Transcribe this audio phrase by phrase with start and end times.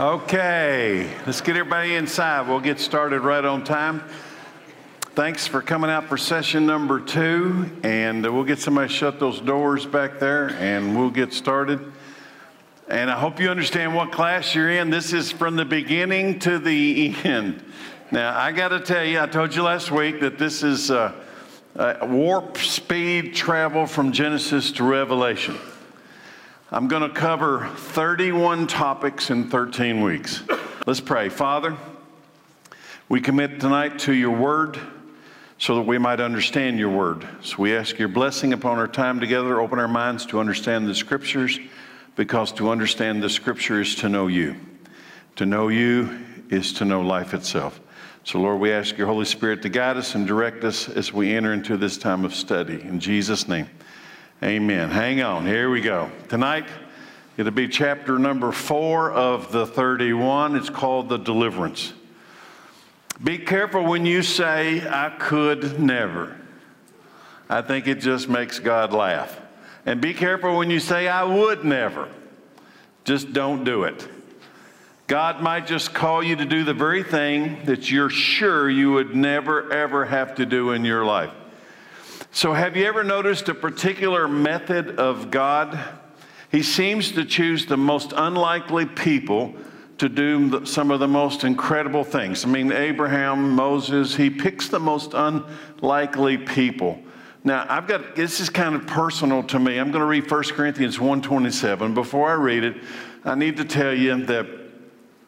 [0.00, 2.46] Okay, let's get everybody inside.
[2.46, 4.00] We'll get started right on time.
[5.16, 9.86] Thanks for coming out for session number two, and we'll get somebody shut those doors
[9.86, 11.80] back there, and we'll get started.
[12.86, 14.90] And I hope you understand what class you're in.
[14.90, 17.60] This is from the beginning to the end.
[18.12, 21.12] Now, I got to tell you, I told you last week that this is uh,
[21.74, 25.58] uh, warp speed travel from Genesis to Revelation.
[26.70, 30.42] I'm going to cover 31 topics in 13 weeks.
[30.86, 31.30] Let's pray.
[31.30, 31.74] Father,
[33.08, 34.78] we commit tonight to your word
[35.56, 37.26] so that we might understand your word.
[37.40, 39.58] So we ask your blessing upon our time together.
[39.62, 41.58] Open our minds to understand the scriptures
[42.16, 44.54] because to understand the scripture is to know you.
[45.36, 46.18] To know you
[46.50, 47.80] is to know life itself.
[48.24, 51.34] So, Lord, we ask your Holy Spirit to guide us and direct us as we
[51.34, 52.82] enter into this time of study.
[52.82, 53.70] In Jesus' name.
[54.40, 54.90] Amen.
[54.90, 55.46] Hang on.
[55.46, 56.12] Here we go.
[56.28, 56.68] Tonight,
[57.36, 60.54] it'll be chapter number four of the 31.
[60.54, 61.92] It's called The Deliverance.
[63.22, 66.36] Be careful when you say, I could never.
[67.50, 69.40] I think it just makes God laugh.
[69.84, 72.08] And be careful when you say, I would never.
[73.02, 74.06] Just don't do it.
[75.08, 79.16] God might just call you to do the very thing that you're sure you would
[79.16, 81.32] never, ever have to do in your life.
[82.30, 85.78] So, have you ever noticed a particular method of God?
[86.50, 89.54] He seems to choose the most unlikely people
[89.96, 92.44] to do some of the most incredible things.
[92.44, 97.00] I mean, Abraham, Moses, he picks the most unlikely people.
[97.44, 99.78] Now, I've got this is kind of personal to me.
[99.78, 101.94] I'm going to read 1 Corinthians 1:27.
[101.94, 102.76] Before I read it,
[103.24, 104.46] I need to tell you that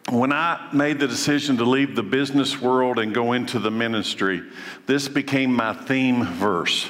[0.09, 4.43] when I made the decision to leave the business world and go into the ministry,
[4.87, 6.89] this became my theme verse.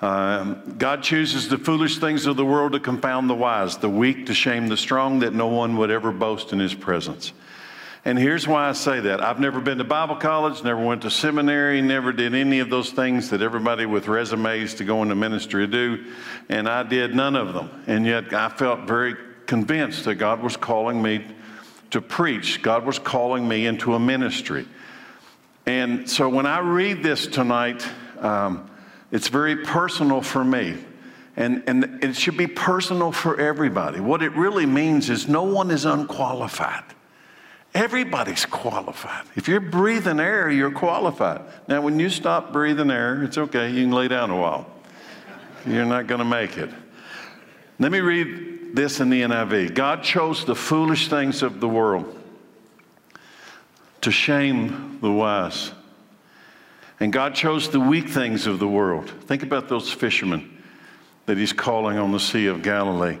[0.00, 4.26] Um, God chooses the foolish things of the world to confound the wise, the weak
[4.26, 7.34] to shame the strong, that no one would ever boast in his presence.
[8.06, 9.22] And here's why I say that.
[9.22, 12.92] I've never been to Bible college, never went to seminary, never did any of those
[12.92, 16.06] things that everybody with resumes to go into ministry do.
[16.48, 17.84] And I did none of them.
[17.86, 21.26] And yet I felt very convinced that God was calling me
[21.90, 22.62] to preach.
[22.62, 24.66] God was calling me into a ministry.
[25.66, 27.86] And so when I read this tonight,
[28.18, 28.70] um,
[29.10, 30.78] it's very personal for me.
[31.36, 34.00] And, and it should be personal for everybody.
[34.00, 36.84] What it really means is no one is unqualified.
[37.72, 39.26] Everybody's qualified.
[39.36, 41.42] If you're breathing air, you're qualified.
[41.68, 43.70] Now, when you stop breathing air, it's okay.
[43.70, 44.66] You can lay down a while.
[45.66, 46.68] You're not going to make it.
[47.78, 52.16] Let me read this in the NIV God chose the foolish things of the world
[54.00, 55.72] to shame the wise.
[56.98, 59.08] And God chose the weak things of the world.
[59.08, 60.62] Think about those fishermen
[61.26, 63.18] that he's calling on the Sea of Galilee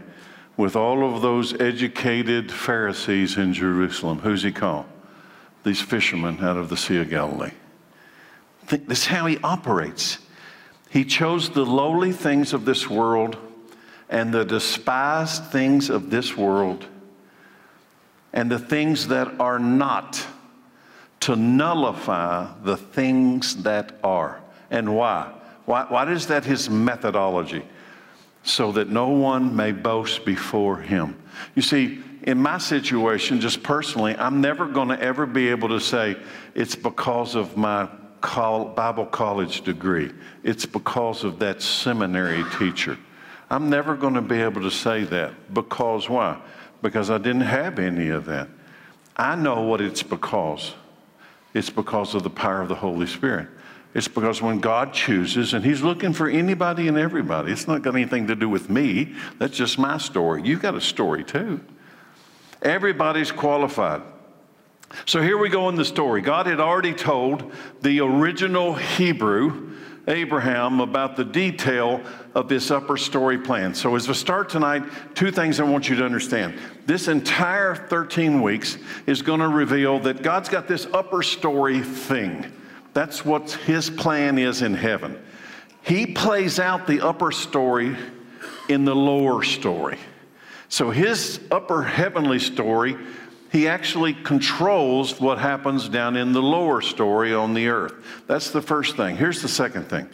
[0.56, 4.18] with all of those educated Pharisees in Jerusalem.
[4.18, 4.86] Who's he call?
[5.64, 7.52] These fishermen out of the Sea of Galilee.
[8.66, 10.18] Think, this is how he operates.
[10.90, 13.38] He chose the lowly things of this world
[14.10, 16.84] and the despised things of this world
[18.32, 20.26] and the things that are not
[21.20, 24.40] to nullify the things that are.
[24.70, 25.32] And why?
[25.64, 27.62] Why, why is that his methodology?
[28.42, 31.16] So that no one may boast before him.
[31.54, 35.80] You see, in my situation, just personally, I'm never going to ever be able to
[35.80, 36.16] say
[36.54, 37.88] it's because of my
[38.22, 40.10] Bible college degree,
[40.42, 42.98] it's because of that seminary teacher.
[43.50, 46.40] I'm never going to be able to say that because why?
[46.82, 48.48] Because I didn't have any of that.
[49.16, 50.72] I know what it's because.
[51.52, 53.48] It's because of the power of the Holy Spirit.
[53.92, 57.96] It's because when God chooses, and He's looking for anybody and everybody, it's not got
[57.96, 59.16] anything to do with me.
[59.38, 60.42] That's just my story.
[60.44, 61.60] You've got a story too.
[62.62, 64.02] Everybody's qualified.
[65.06, 66.20] So here we go in the story.
[66.20, 69.69] God had already told the original Hebrew
[70.08, 72.00] Abraham about the detail
[72.34, 73.74] of this upper story plan.
[73.74, 74.82] So, as we start tonight,
[75.14, 76.58] two things I want you to understand.
[76.86, 82.52] This entire 13 weeks is going to reveal that God's got this upper story thing.
[82.92, 85.20] That's what his plan is in heaven.
[85.82, 87.96] He plays out the upper story
[88.68, 89.98] in the lower story.
[90.68, 92.96] So, his upper heavenly story
[93.50, 97.94] he actually controls what happens down in the lower story on the earth.
[98.26, 99.16] That's the first thing.
[99.16, 100.08] Here's the second thing.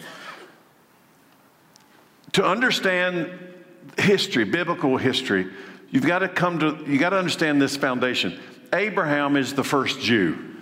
[2.32, 3.30] To understand
[3.98, 5.50] history, biblical history,
[5.90, 8.40] you've got to come to, you got to understand this foundation.
[8.72, 10.56] Abraham is the first Jew.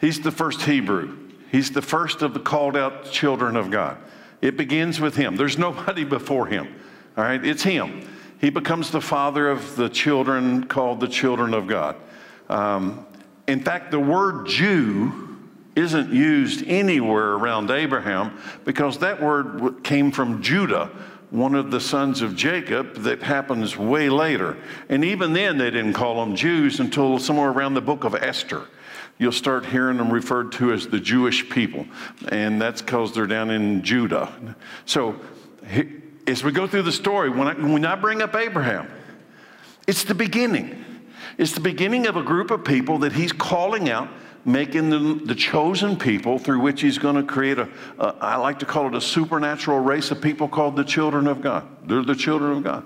[0.00, 1.16] He's the first Hebrew.
[1.50, 3.98] He's the first of the called out children of God.
[4.42, 5.36] It begins with him.
[5.36, 6.74] There's nobody before him.
[7.16, 8.08] All right, it's him.
[8.42, 11.94] He becomes the father of the children called the children of God.
[12.50, 13.06] Um,
[13.46, 15.38] in fact, the word Jew
[15.76, 20.90] isn't used anywhere around Abraham because that word came from Judah,
[21.30, 24.58] one of the sons of Jacob that happens way later.
[24.88, 28.66] And even then, they didn't call them Jews until somewhere around the book of Esther.
[29.18, 31.86] You'll start hearing them referred to as the Jewish people,
[32.28, 34.56] and that's because they're down in Judah.
[34.84, 35.20] So,
[36.26, 38.88] as we go through the story, when I, when I bring up Abraham,
[39.86, 40.84] it's the beginning.
[41.38, 44.08] It's the beginning of a group of people that he's calling out
[44.44, 48.58] making them the chosen people through which he's going to create a, a, I like
[48.58, 51.66] to call it a supernatural race of people called the children of God.
[51.86, 52.84] They're the children of God.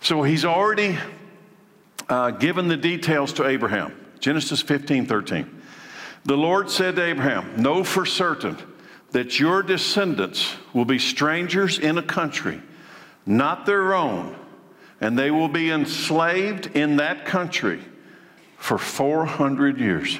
[0.00, 0.98] So he's already
[2.08, 3.94] uh, given the details to Abraham.
[4.20, 5.62] Genesis 15, 13.
[6.24, 8.56] The Lord said to Abraham, Know for certain
[9.16, 12.60] that your descendants will be strangers in a country,
[13.24, 14.36] not their own,
[15.00, 17.80] and they will be enslaved in that country
[18.58, 20.18] for 400 years.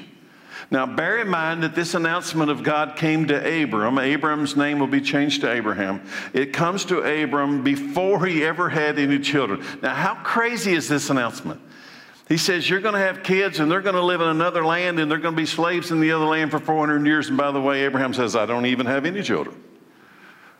[0.71, 3.99] Now, bear in mind that this announcement of God came to Abram.
[3.99, 6.01] Abram's name will be changed to Abraham.
[6.33, 9.63] It comes to Abram before he ever had any children.
[9.83, 11.61] Now, how crazy is this announcement?
[12.29, 14.99] He says, You're going to have kids and they're going to live in another land
[14.99, 17.29] and they're going to be slaves in the other land for 400 years.
[17.29, 19.63] And by the way, Abraham says, I don't even have any children.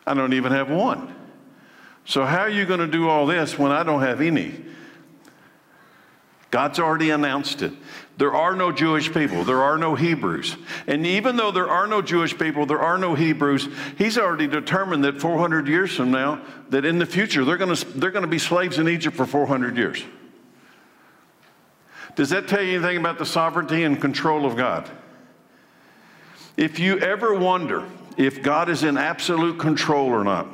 [0.05, 1.13] I don't even have one.
[2.05, 4.63] So, how are you going to do all this when I don't have any?
[6.49, 7.73] God's already announced it.
[8.17, 9.43] There are no Jewish people.
[9.43, 10.55] There are no Hebrews.
[10.87, 13.67] And even though there are no Jewish people, there are no Hebrews,
[13.97, 17.85] he's already determined that 400 years from now, that in the future, they're going to,
[17.97, 20.01] they're going to be slaves in Egypt for 400 years.
[22.17, 24.89] Does that tell you anything about the sovereignty and control of God?
[26.57, 27.87] If you ever wonder
[28.17, 30.47] if God is in absolute control or not,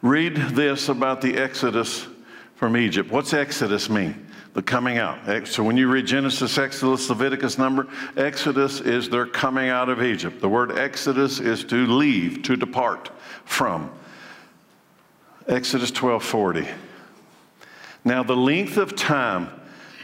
[0.00, 2.06] read this about the Exodus
[2.54, 3.12] from Egypt.
[3.12, 4.24] What's Exodus mean?
[4.54, 5.46] the coming out.
[5.46, 7.86] So when you read Genesis, Exodus, Leviticus, Number,
[8.16, 10.40] Exodus is their coming out of Egypt.
[10.40, 13.10] The word Exodus is to leave, to depart
[13.44, 13.90] from.
[15.46, 16.66] Exodus 12:40.
[18.04, 19.50] Now the length of time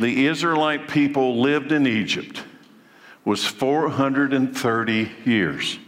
[0.00, 2.43] the Israelite people lived in Egypt
[3.25, 5.79] was 430 years.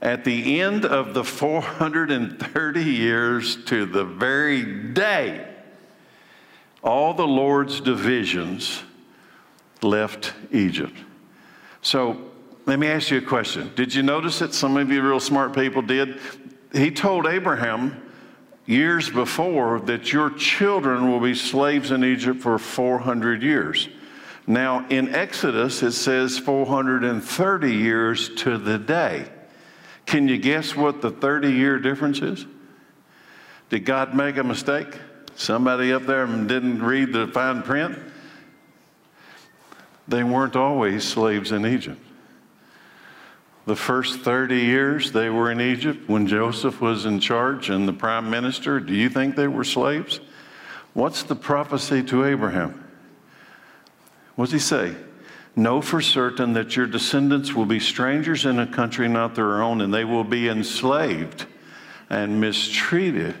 [0.00, 5.48] At the end of the 430 years to the very day
[6.82, 8.82] all the Lord's divisions
[9.82, 10.96] left Egypt.
[11.82, 12.30] So
[12.66, 13.72] let me ask you a question.
[13.74, 16.20] Did you notice that some of you real smart people did?
[16.72, 18.00] He told Abraham
[18.68, 23.88] years before that your children will be slaves in Egypt for 400 years.
[24.46, 29.24] Now, in Exodus, it says 430 years to the day.
[30.04, 32.44] Can you guess what the 30 year difference is?
[33.70, 34.98] Did God make a mistake?
[35.34, 37.98] Somebody up there didn't read the fine print.
[40.06, 42.00] They weren't always slaves in Egypt.
[43.68, 47.92] The first 30 years they were in Egypt when Joseph was in charge and the
[47.92, 50.20] prime minister, do you think they were slaves?
[50.94, 52.82] What's the prophecy to Abraham?
[54.36, 54.96] What does he say?
[55.54, 59.82] Know for certain that your descendants will be strangers in a country not their own,
[59.82, 61.44] and they will be enslaved
[62.08, 63.34] and mistreated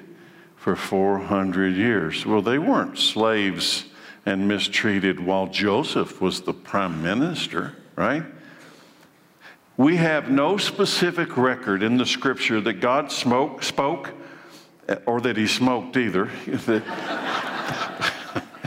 [0.56, 2.26] for 400 years.
[2.26, 3.86] Well, they weren't slaves
[4.26, 8.24] and mistreated while Joseph was the prime minister, right?
[9.78, 14.10] We have no specific record in the scripture that God smoke, spoke
[15.06, 16.26] or that he smoked either.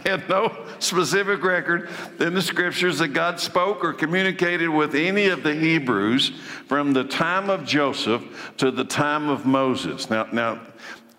[0.05, 1.89] had no specific record
[2.19, 6.29] in the scriptures that God spoke or communicated with any of the Hebrews
[6.67, 10.09] from the time of Joseph to the time of Moses.
[10.09, 10.61] Now, now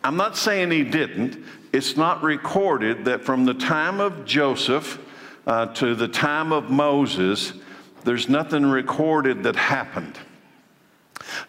[0.03, 1.45] I'm not saying he didn't.
[1.73, 4.99] It's not recorded that from the time of Joseph
[5.47, 7.53] uh, to the time of Moses,
[8.05, 10.19] there's nothing recorded that happened.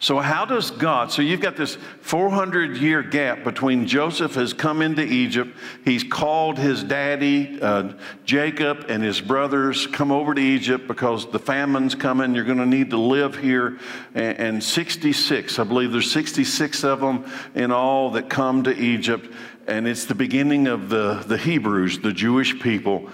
[0.00, 1.10] So, how does God?
[1.10, 5.56] So, you've got this 400 year gap between Joseph has come into Egypt.
[5.84, 7.92] He's called his daddy, uh,
[8.24, 12.34] Jacob, and his brothers come over to Egypt because the famine's coming.
[12.34, 13.78] You're going to need to live here.
[14.14, 19.32] And, and 66, I believe there's 66 of them in all that come to Egypt.
[19.66, 23.08] And it's the beginning of the, the Hebrews, the Jewish people,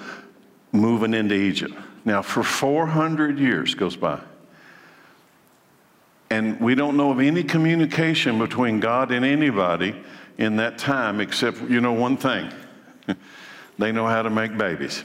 [0.72, 1.74] moving into Egypt.
[2.04, 4.20] Now, for 400 years goes by.
[6.30, 9.94] And we don't know of any communication between God and anybody
[10.38, 12.52] in that time except, you know, one thing
[13.78, 15.04] they know how to make babies.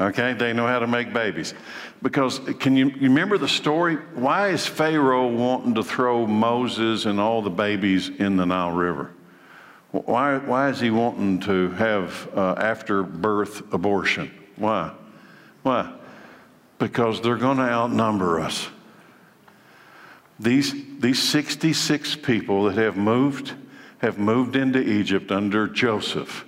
[0.00, 0.32] Okay?
[0.34, 1.54] They know how to make babies.
[2.02, 3.96] Because can you, you remember the story?
[4.14, 9.10] Why is Pharaoh wanting to throw Moses and all the babies in the Nile River?
[9.90, 14.30] Why, why is he wanting to have uh, after birth abortion?
[14.56, 14.92] Why?
[15.68, 15.92] Why?
[16.78, 18.68] Because they're going to outnumber us.
[20.40, 23.52] These, these 66 people that have moved,
[23.98, 26.46] have moved into Egypt under Joseph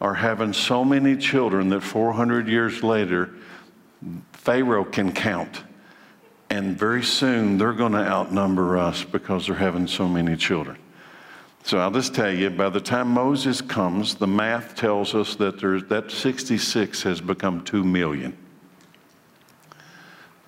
[0.00, 3.28] are having so many children that 400 years later,
[4.32, 5.62] Pharaoh can count.
[6.48, 10.78] And very soon they're going to outnumber us because they're having so many children.
[11.64, 15.58] So I'll just tell you, by the time Moses comes, the math tells us that
[15.58, 18.36] there's, that 66 has become 2 million.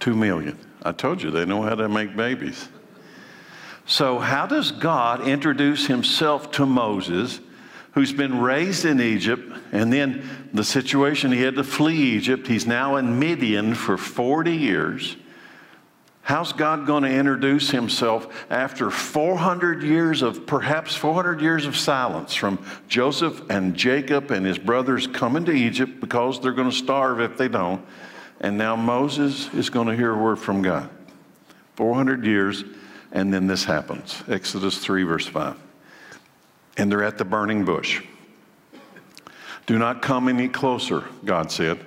[0.01, 0.59] 2 million.
[0.83, 2.69] I told you they know how to make babies.
[3.87, 7.41] So, how does God introduce himself to Moses,
[7.93, 12.47] who's been raised in Egypt, and then the situation he had to flee Egypt?
[12.47, 15.17] He's now in Midian for 40 years.
[16.27, 22.35] How's God going to introduce himself after 400 years of, perhaps 400 years of silence
[22.35, 27.21] from Joseph and Jacob and his brothers coming to Egypt because they're going to starve
[27.21, 27.81] if they don't?
[28.41, 30.91] And now Moses is going to hear a word from God.
[31.77, 32.65] 400 years,
[33.13, 34.25] and then this happens.
[34.27, 35.57] Exodus 3, verse 5.
[36.77, 38.03] And they're at the burning bush.
[39.67, 41.79] Do not come any closer, God said.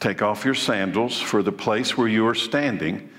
[0.00, 3.10] Take off your sandals, for the place where you are standing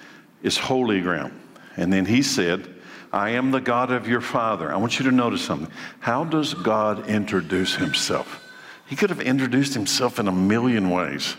[0.43, 1.39] is holy ground.
[1.77, 2.67] And then he said,
[3.13, 4.71] I am the God of your father.
[4.71, 5.71] I want you to notice something.
[5.99, 8.47] How does God introduce himself?
[8.87, 11.35] He could have introduced himself in a million ways.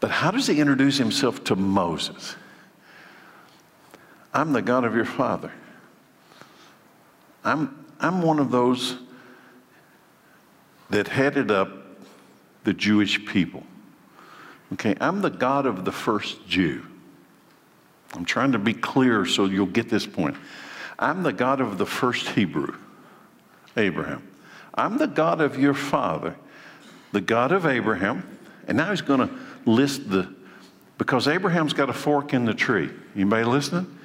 [0.00, 2.36] But how does he introduce himself to Moses?
[4.32, 5.52] I'm the God of your father.
[7.44, 8.96] I'm, I'm one of those
[10.90, 11.68] that headed up
[12.64, 13.62] the Jewish people.
[14.72, 16.86] Okay, I'm the God of the first Jew.
[18.14, 20.36] I'm trying to be clear so you'll get this point.
[20.98, 22.74] I'm the God of the first Hebrew,
[23.76, 24.26] Abraham.
[24.74, 26.36] I'm the God of your father,
[27.12, 28.38] the God of Abraham.
[28.66, 30.32] And now he's going to list the,
[30.98, 32.90] because Abraham's got a fork in the tree.
[33.14, 33.98] Anybody listening?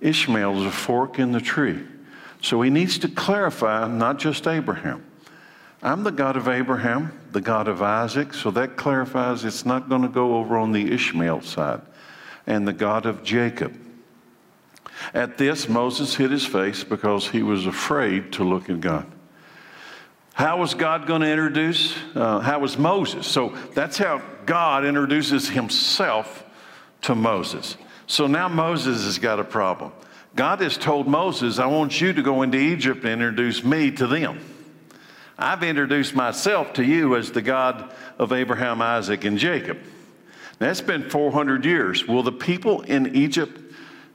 [0.00, 1.82] Ishmael is a fork in the tree.
[2.42, 5.04] So he needs to clarify not just Abraham.
[5.82, 10.02] I'm the God of Abraham, the God of Isaac, so that clarifies it's not going
[10.02, 11.80] to go over on the Ishmael side
[12.46, 13.74] and the God of Jacob.
[15.12, 19.06] At this, Moses hid his face because he was afraid to look at God.
[20.32, 21.96] How was God going to introduce?
[22.14, 23.26] Uh, how was Moses?
[23.26, 26.44] So that's how God introduces himself
[27.02, 27.76] to Moses.
[28.06, 29.92] So now Moses has got a problem.
[30.34, 34.06] God has told Moses, I want you to go into Egypt and introduce me to
[34.06, 34.38] them.
[35.38, 39.78] I've introduced myself to you as the God of Abraham, Isaac, and Jacob.
[40.58, 42.06] That's been 400 years.
[42.06, 43.60] Will the people in Egypt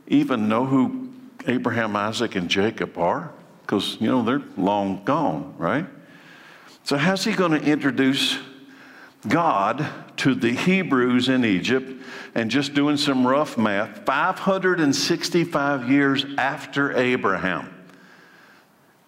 [0.07, 1.09] even know who
[1.47, 3.31] Abraham, Isaac, and Jacob are?
[3.61, 5.85] Because, you know, they're long gone, right?
[6.83, 8.39] So, how's he going to introduce
[9.27, 9.85] God
[10.17, 12.01] to the Hebrews in Egypt?
[12.33, 17.81] And just doing some rough math, 565 years after Abraham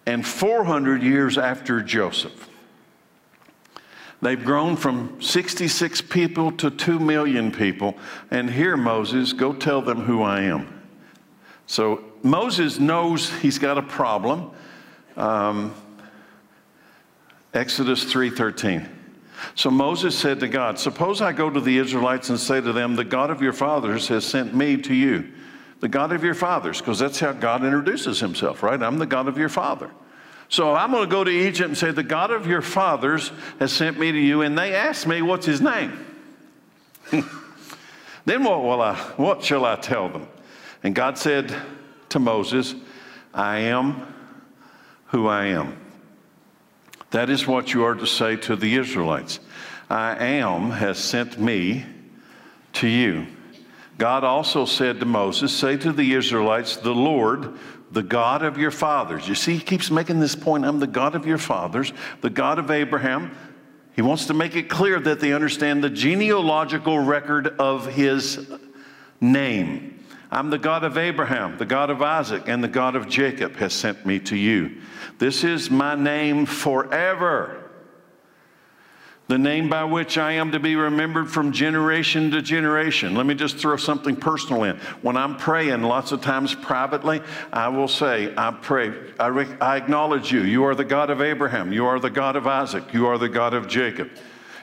[0.06, 2.48] and 400 years after Joseph.
[4.24, 7.94] They've grown from 66 people to 2 million people.
[8.30, 10.82] And here, Moses, go tell them who I am.
[11.66, 14.50] So Moses knows he's got a problem.
[15.18, 15.74] Um,
[17.52, 18.88] Exodus 3:13.
[19.56, 22.96] So Moses said to God, Suppose I go to the Israelites and say to them,
[22.96, 25.30] The God of your fathers has sent me to you.
[25.80, 28.82] The God of your fathers, because that's how God introduces himself, right?
[28.82, 29.90] I'm the God of your father.
[30.48, 33.72] So I'm going to go to Egypt and say, The God of your fathers has
[33.72, 34.42] sent me to you.
[34.42, 36.04] And they ask me, What's his name?
[38.24, 40.28] then what, will I, what shall I tell them?
[40.82, 41.54] And God said
[42.10, 42.74] to Moses,
[43.32, 44.06] I am
[45.06, 45.78] who I am.
[47.10, 49.40] That is what you are to say to the Israelites.
[49.88, 51.86] I am has sent me
[52.74, 53.26] to you.
[53.96, 57.56] God also said to Moses, Say to the Israelites, The Lord,
[57.94, 59.26] the God of your fathers.
[59.28, 62.58] You see, he keeps making this point I'm the God of your fathers, the God
[62.58, 63.34] of Abraham.
[63.94, 68.50] He wants to make it clear that they understand the genealogical record of his
[69.20, 70.04] name.
[70.30, 73.72] I'm the God of Abraham, the God of Isaac, and the God of Jacob has
[73.72, 74.80] sent me to you.
[75.18, 77.63] This is my name forever
[79.34, 83.16] the name by which I am to be remembered from generation to generation.
[83.16, 84.76] Let me just throw something personal in.
[85.02, 87.20] When I'm praying, lots of times privately,
[87.52, 90.42] I will say, I pray, I, re- I acknowledge you.
[90.42, 91.72] You are the God of Abraham.
[91.72, 92.94] You are the God of Isaac.
[92.94, 94.08] You are the God of Jacob.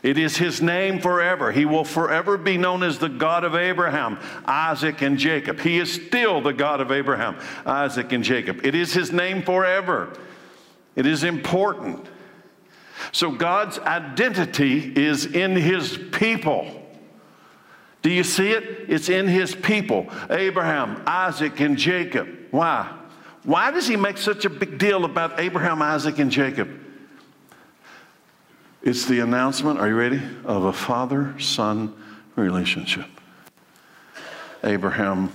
[0.04, 1.52] It is his name forever.
[1.52, 5.60] He will forever be known as the God of Abraham, Isaac, and Jacob.
[5.60, 7.36] He is still the God of Abraham,
[7.66, 8.66] Isaac, and Jacob.
[8.66, 10.14] It is his name forever.
[10.96, 12.08] It is important.
[13.12, 16.78] So God's identity is in his people.
[18.02, 18.90] Do you see it?
[18.90, 22.28] It's in his people Abraham, Isaac, and Jacob.
[22.52, 22.92] Why?
[23.44, 26.70] Why does he make such a big deal about Abraham, Isaac, and Jacob?
[28.84, 30.22] It's the announcement, are you ready?
[30.44, 31.94] Of a father son
[32.36, 33.06] relationship.
[34.64, 35.32] Abraham,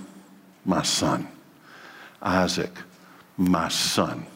[0.64, 1.28] my son.
[2.20, 2.73] Isaac,
[3.37, 4.26] my son.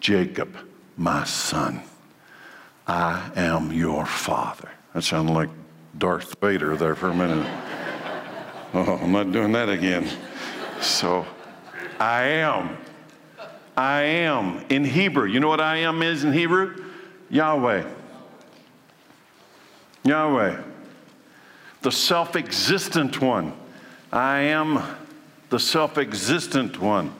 [0.00, 0.56] Jacob,
[0.96, 1.82] my son.
[2.86, 4.70] I am your father.
[4.94, 5.50] That sounded like
[5.98, 7.46] Darth Vader there for a minute.
[8.74, 10.08] oh, I'm not doing that again.
[10.80, 11.26] So,
[11.98, 12.76] I am.
[13.76, 15.26] I am in Hebrew.
[15.26, 16.84] You know what I am is in Hebrew?
[17.30, 17.84] Yahweh.
[20.04, 20.62] Yahweh.
[21.82, 23.52] The self existent one.
[24.12, 24.82] I am
[25.50, 27.12] the self existent one.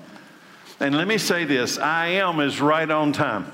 [0.81, 3.51] And let me say this I am is right on time.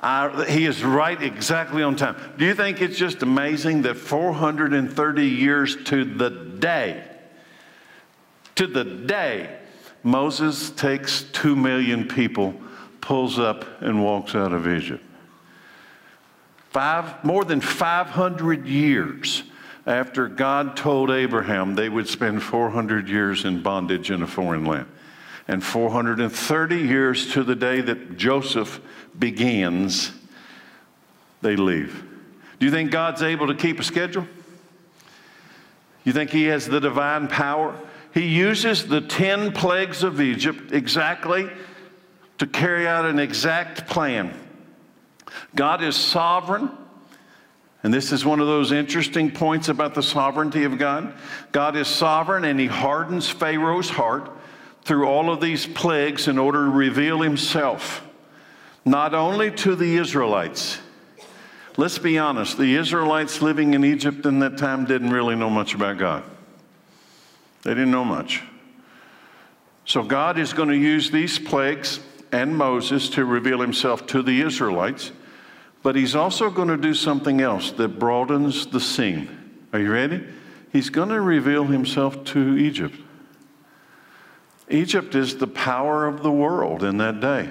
[0.00, 2.16] I, he is right exactly on time.
[2.38, 7.04] Do you think it's just amazing that 430 years to the day,
[8.54, 9.58] to the day,
[10.04, 12.54] Moses takes two million people,
[13.00, 15.04] pulls up, and walks out of Egypt?
[16.70, 19.42] Five, more than 500 years
[19.84, 24.86] after God told Abraham they would spend 400 years in bondage in a foreign land.
[25.48, 28.80] And 430 years to the day that Joseph
[29.18, 30.12] begins,
[31.40, 32.04] they leave.
[32.60, 34.26] Do you think God's able to keep a schedule?
[36.04, 37.74] You think He has the divine power?
[38.12, 41.48] He uses the 10 plagues of Egypt exactly
[42.38, 44.34] to carry out an exact plan.
[45.54, 46.70] God is sovereign.
[47.82, 51.14] And this is one of those interesting points about the sovereignty of God.
[51.52, 54.30] God is sovereign and he hardens Pharaoh's heart
[54.88, 58.02] through all of these plagues in order to reveal himself,
[58.86, 60.78] not only to the Israelites.
[61.76, 65.74] Let's be honest, the Israelites living in Egypt in that time didn't really know much
[65.74, 66.24] about God.
[67.64, 68.42] They didn't know much.
[69.84, 72.00] So God is going to use these plagues
[72.32, 75.12] and Moses to reveal himself to the Israelites.
[75.82, 79.28] But he's also going to do something else that broadens the scene.
[79.74, 80.26] Are you ready?
[80.72, 82.98] He's going to reveal himself to Egypt.
[84.70, 87.50] Egypt is the power of the world in that day.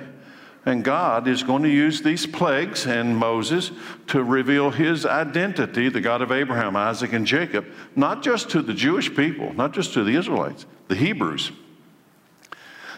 [0.65, 3.71] And God is going to use these plagues and Moses
[4.08, 8.73] to reveal his identity, the God of Abraham, Isaac, and Jacob, not just to the
[8.73, 11.53] Jewish people, not just to the Israelites, the Hebrews.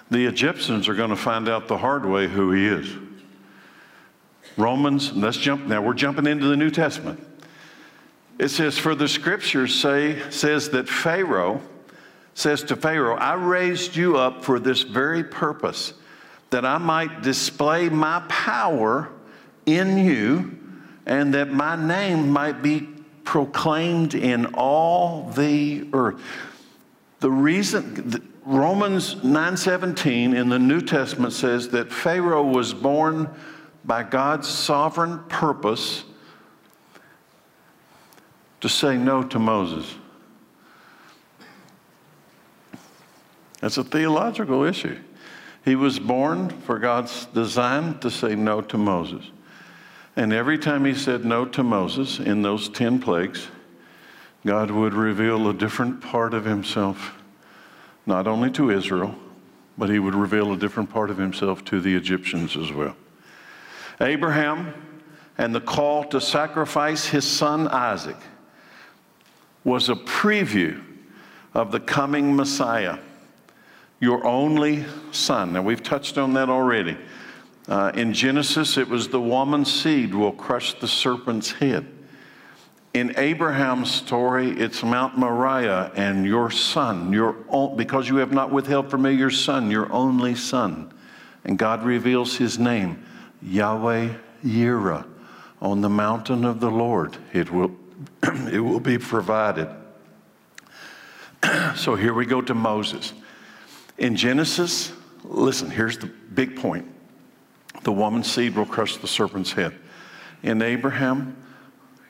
[0.10, 2.91] The Egyptians are going to find out the hard way who he is.
[4.58, 7.23] Romans, let's jump now, we're jumping into the New Testament.
[8.39, 11.62] It says, For the scriptures say, says that Pharaoh
[12.39, 15.93] says to Pharaoh, I raised you up for this very purpose,
[16.52, 19.10] that I might display my power
[19.65, 20.58] in you,
[21.06, 22.88] and that my name might be
[23.25, 26.21] proclaimed in all the earth.
[27.19, 33.30] The reason Romans 9:17 in the New Testament says that Pharaoh was born
[33.84, 36.06] by God's sovereign purpose
[38.62, 39.98] to say no to Moses.
[43.60, 44.98] That's a theological issue.
[45.65, 49.26] He was born for God's design to say no to Moses.
[50.15, 53.48] And every time he said no to Moses in those 10 plagues,
[54.45, 57.22] God would reveal a different part of himself,
[58.06, 59.15] not only to Israel,
[59.78, 62.95] but he would reveal a different part of himself to the Egyptians as well.
[64.02, 64.74] Abraham
[65.38, 68.17] and the call to sacrifice his son Isaac
[69.63, 70.84] was a preview
[71.54, 72.98] of the coming Messiah,
[73.99, 75.53] your only son.
[75.53, 76.97] Now, we've touched on that already.
[77.67, 81.88] Uh, in Genesis, it was the woman's seed will crush the serpent's head.
[82.93, 88.51] In Abraham's story, it's Mount Moriah and your son, your own, because you have not
[88.51, 90.91] withheld from me your son, your only son.
[91.43, 93.05] And God reveals his name.
[93.43, 95.05] Yahweh Yireh,
[95.62, 97.75] on the mountain of the Lord, it will,
[98.51, 99.69] it will be provided.
[101.75, 103.13] so here we go to Moses.
[103.99, 104.93] In Genesis,
[105.25, 106.88] listen, here's the big point
[107.83, 109.73] the woman's seed will crush the serpent's head.
[110.41, 111.35] In Abraham,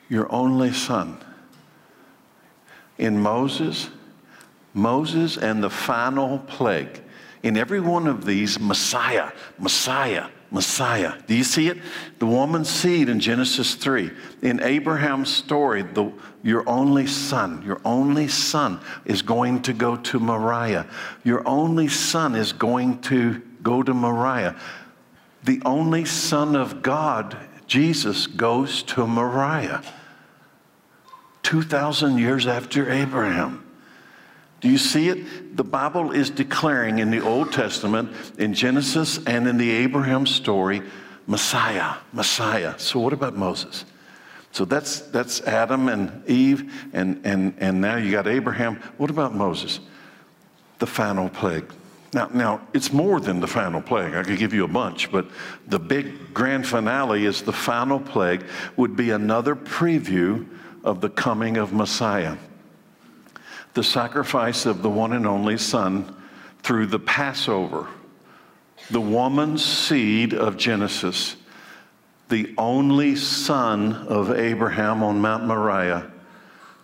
[0.08, 1.18] your only son.
[2.98, 3.90] In Moses,
[4.72, 7.02] Moses and the final plague.
[7.42, 11.14] In every one of these, Messiah, Messiah, Messiah.
[11.26, 11.78] Do you see it?
[12.18, 14.10] The woman's seed in Genesis 3.
[14.42, 20.18] In Abraham's story, the, your only son, your only son is going to go to
[20.18, 20.86] Moriah.
[21.22, 24.56] Your only son is going to go to Moriah.
[25.44, 27.36] the only Son of God,
[27.66, 29.82] Jesus, goes to Moriah
[31.42, 33.64] 2,000 years after Abraham.
[34.60, 35.56] Do you see it?
[35.56, 40.82] The Bible is declaring in the Old Testament, in Genesis and in the Abraham story,
[41.26, 42.78] Messiah, Messiah.
[42.78, 43.84] So, what about Moses?
[44.52, 48.76] So that's, that's Adam and Eve, and, and, and now you got Abraham.
[48.96, 49.80] What about Moses?
[50.80, 51.64] The final plague.
[52.12, 54.14] Now, now, it's more than the final plague.
[54.14, 55.28] I could give you a bunch, but
[55.68, 58.44] the big grand finale is the final plague,
[58.76, 60.44] would be another preview
[60.82, 62.36] of the coming of Messiah.
[63.74, 66.14] The sacrifice of the one and only Son
[66.62, 67.86] through the Passover,
[68.90, 71.36] the woman's seed of Genesis,
[72.28, 76.10] the only son of Abraham on Mount Moriah,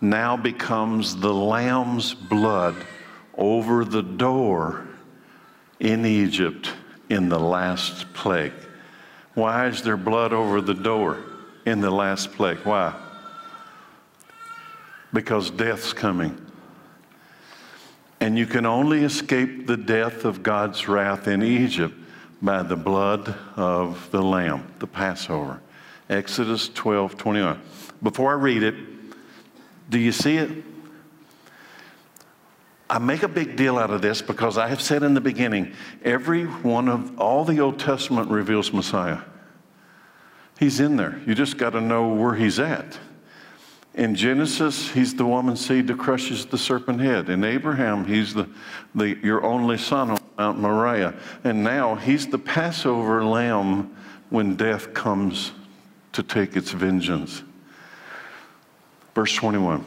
[0.01, 2.75] now becomes the lamb's blood
[3.37, 4.87] over the door
[5.81, 6.73] in Egypt
[7.09, 8.53] in the last plague.
[9.35, 11.19] Why is there blood over the door
[11.65, 12.59] in the last plague?
[12.65, 12.95] Why?
[15.13, 16.46] Because death's coming.
[18.21, 21.95] And you can only escape the death of God's wrath in Egypt
[22.41, 25.61] by the blood of the Lamb, the Passover.
[26.09, 27.61] Exodus 12 21.
[28.03, 28.75] Before I read it,
[29.91, 30.51] do you see it?
[32.89, 35.73] I make a big deal out of this because I have said in the beginning,
[36.05, 39.19] every one of all the Old Testament reveals Messiah.
[40.59, 41.21] He's in there.
[41.27, 42.99] You just got to know where he's at.
[43.97, 47.31] In Genesis, he's the woman seed that crushes the serpent head.
[47.31, 48.47] In Abraham, he's the,
[48.95, 51.15] the, your only son on Mount Moriah.
[51.45, 53.97] And now he's the Passover lamb
[54.29, 55.53] when death comes
[56.13, 57.43] to take its vengeance.
[59.15, 59.83] Verse 21.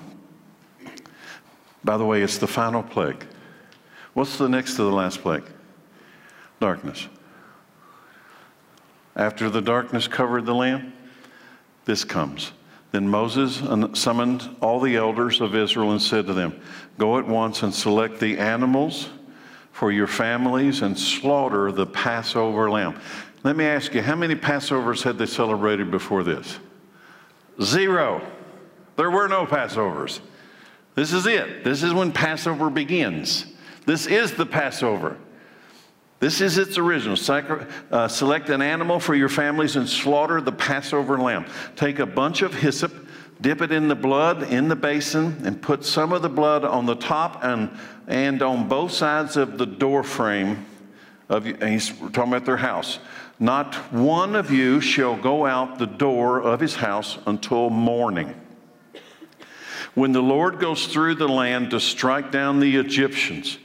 [1.84, 3.28] By the way, it's the final plague.
[4.16, 5.46] What's the next to the last plague?
[6.60, 7.08] Darkness.
[9.16, 10.94] After the darkness covered the land,
[11.86, 12.54] this comes.
[12.92, 13.62] Then Moses
[13.94, 16.60] summoned all the elders of Israel and said to them,
[16.98, 19.10] Go at once and select the animals
[19.72, 23.00] for your families and slaughter the Passover lamb.
[23.44, 26.60] Let me ask you, how many Passovers had they celebrated before this?
[27.62, 28.22] Zero.
[28.96, 30.20] There were no Passovers.
[30.96, 31.64] This is it.
[31.64, 33.46] This is when Passover begins.
[33.86, 35.18] This is the Passover.
[36.20, 37.18] This is its original.
[37.92, 41.46] Uh, select an animal for your families and slaughter the Passover lamb.
[41.76, 42.94] Take a bunch of hyssop,
[43.40, 46.86] dip it in the blood in the basin, and put some of the blood on
[46.86, 47.70] the top and,
[48.08, 50.66] and on both sides of the door frame.
[51.30, 53.00] Of, he's talking about their house.
[53.40, 58.36] Not one of you shall go out the door of his house until morning.
[59.94, 63.58] When the Lord goes through the land to strike down the Egyptians,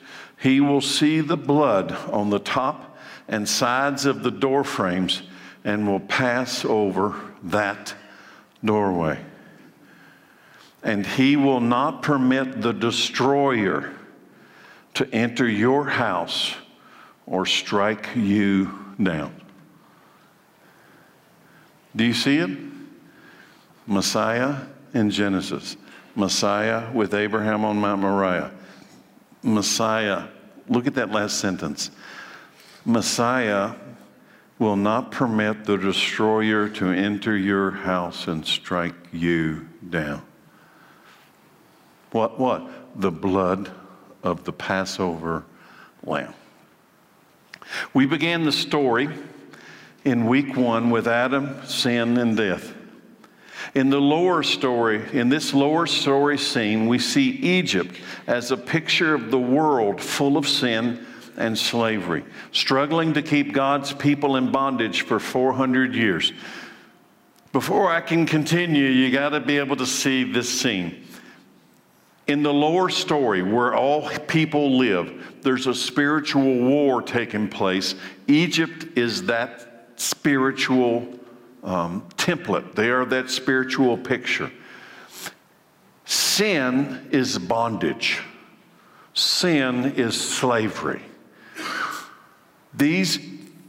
[0.45, 5.23] he will see the blood on the top and sides of the door frames
[5.65, 7.95] and will pass over that
[8.63, 9.19] doorway.
[10.83, 13.91] And he will not permit the destroyer
[14.93, 16.55] to enter your house
[17.25, 18.71] or strike you
[19.03, 19.35] down.
[21.97, 22.51] Do you see it?
[23.87, 24.57] Messiah
[24.93, 25.79] in Genesis.
[26.15, 28.51] Messiah with Abraham on Mount Moriah.
[29.43, 30.25] Messiah,
[30.69, 31.91] look at that last sentence.
[32.85, 33.75] Messiah
[34.59, 40.23] will not permit the destroyer to enter your house and strike you down.
[42.13, 42.39] What?
[42.39, 43.01] What?
[43.01, 43.71] The blood
[44.23, 45.45] of the Passover
[46.05, 46.35] lamb.
[47.93, 49.09] We began the story
[50.05, 52.74] in week one with Adam, sin, and death.
[53.75, 59.15] In the lower story, in this lower story scene, we see Egypt as a picture
[59.15, 65.03] of the world full of sin and slavery, struggling to keep God's people in bondage
[65.03, 66.33] for 400 years.
[67.53, 71.07] Before I can continue, you got to be able to see this scene.
[72.27, 77.95] In the lower story, where all people live, there's a spiritual war taking place.
[78.29, 81.07] Egypt is that spiritual
[81.65, 84.51] um, template, they are that spiritual picture.
[86.05, 88.21] Sin is bondage,
[89.15, 91.03] sin is slavery.
[92.75, 93.21] These,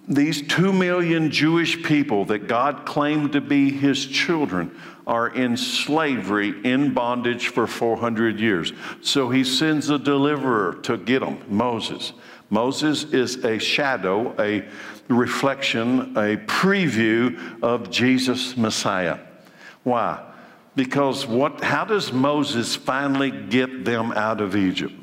[0.08, 4.76] these two million Jewish people that God claimed to be his children
[5.08, 8.74] are in slavery, in bondage for 400 years.
[9.02, 12.14] So he sends a deliverer to get them, Moses.
[12.50, 14.68] Moses is a shadow, a
[15.08, 19.20] reflection, a preview of Jesus Messiah.
[19.84, 20.24] Why?
[20.76, 24.94] Because what, how does Moses finally get them out of Egypt?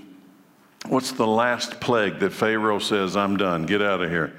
[0.86, 4.34] What's the last plague that Pharaoh says, I'm done, get out of here?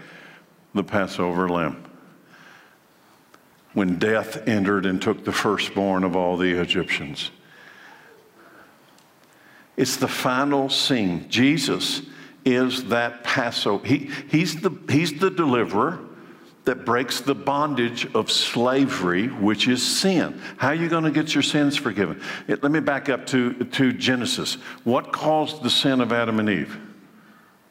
[0.73, 1.83] the Passover lamb.
[3.73, 7.31] When death entered and took the firstborn of all the Egyptians.
[9.75, 11.27] It's the final scene.
[11.29, 12.03] Jesus
[12.45, 13.85] is that Passover.
[13.85, 15.99] He, he's, the, he's the deliverer
[16.65, 20.39] that breaks the bondage of slavery, which is sin.
[20.57, 22.21] How are you going to get your sins forgiven?
[22.47, 24.55] It, let me back up to, to Genesis.
[24.83, 26.79] What caused the sin of Adam and Eve?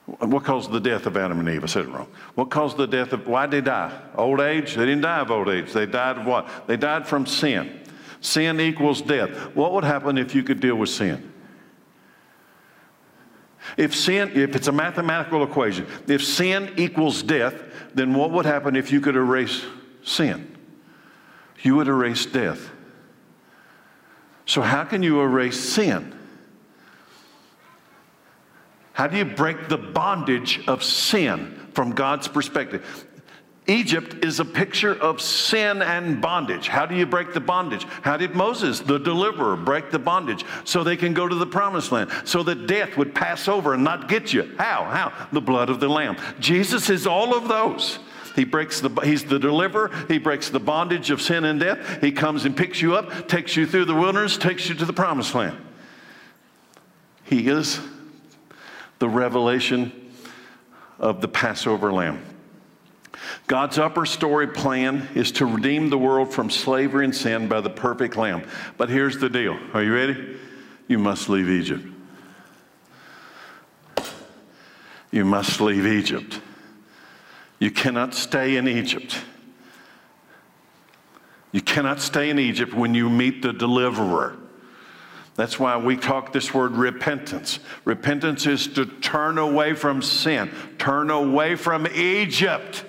[0.04, 1.64] What caused the death of Adam and Eve?
[1.64, 2.08] I said it wrong.
[2.34, 3.98] What caused the death of, why did they die?
[4.14, 4.74] Old age?
[4.74, 5.72] They didn't die of old age.
[5.72, 6.66] They died of what?
[6.66, 7.80] They died from sin.
[8.20, 9.30] Sin equals death.
[9.54, 11.31] What would happen if you could deal with sin?
[13.76, 17.54] If sin, if it's a mathematical equation, if sin equals death,
[17.94, 19.64] then what would happen if you could erase
[20.02, 20.56] sin?
[21.62, 22.70] You would erase death.
[24.46, 26.18] So, how can you erase sin?
[28.92, 33.06] How do you break the bondage of sin from God's perspective?
[33.68, 36.66] Egypt is a picture of sin and bondage.
[36.66, 37.84] How do you break the bondage?
[38.02, 41.92] How did Moses, the deliverer, break the bondage so they can go to the promised
[41.92, 44.52] land, so that death would pass over and not get you?
[44.58, 44.84] How?
[44.84, 45.12] How?
[45.30, 46.16] The blood of the Lamb.
[46.40, 48.00] Jesus is all of those.
[48.34, 49.92] He breaks the, he's the deliverer.
[50.08, 52.00] He breaks the bondage of sin and death.
[52.00, 54.92] He comes and picks you up, takes you through the wilderness, takes you to the
[54.92, 55.56] promised land.
[57.24, 57.80] He is
[58.98, 59.92] the revelation
[60.98, 62.24] of the Passover lamb.
[63.52, 67.68] God's upper story plan is to redeem the world from slavery and sin by the
[67.68, 68.48] perfect lamb.
[68.78, 69.58] But here's the deal.
[69.74, 70.38] Are you ready?
[70.88, 71.84] You must leave Egypt.
[75.10, 76.40] You must leave Egypt.
[77.58, 79.22] You cannot stay in Egypt.
[81.52, 84.34] You cannot stay in Egypt when you meet the deliverer.
[85.34, 87.58] That's why we talk this word repentance.
[87.84, 92.86] Repentance is to turn away from sin, turn away from Egypt.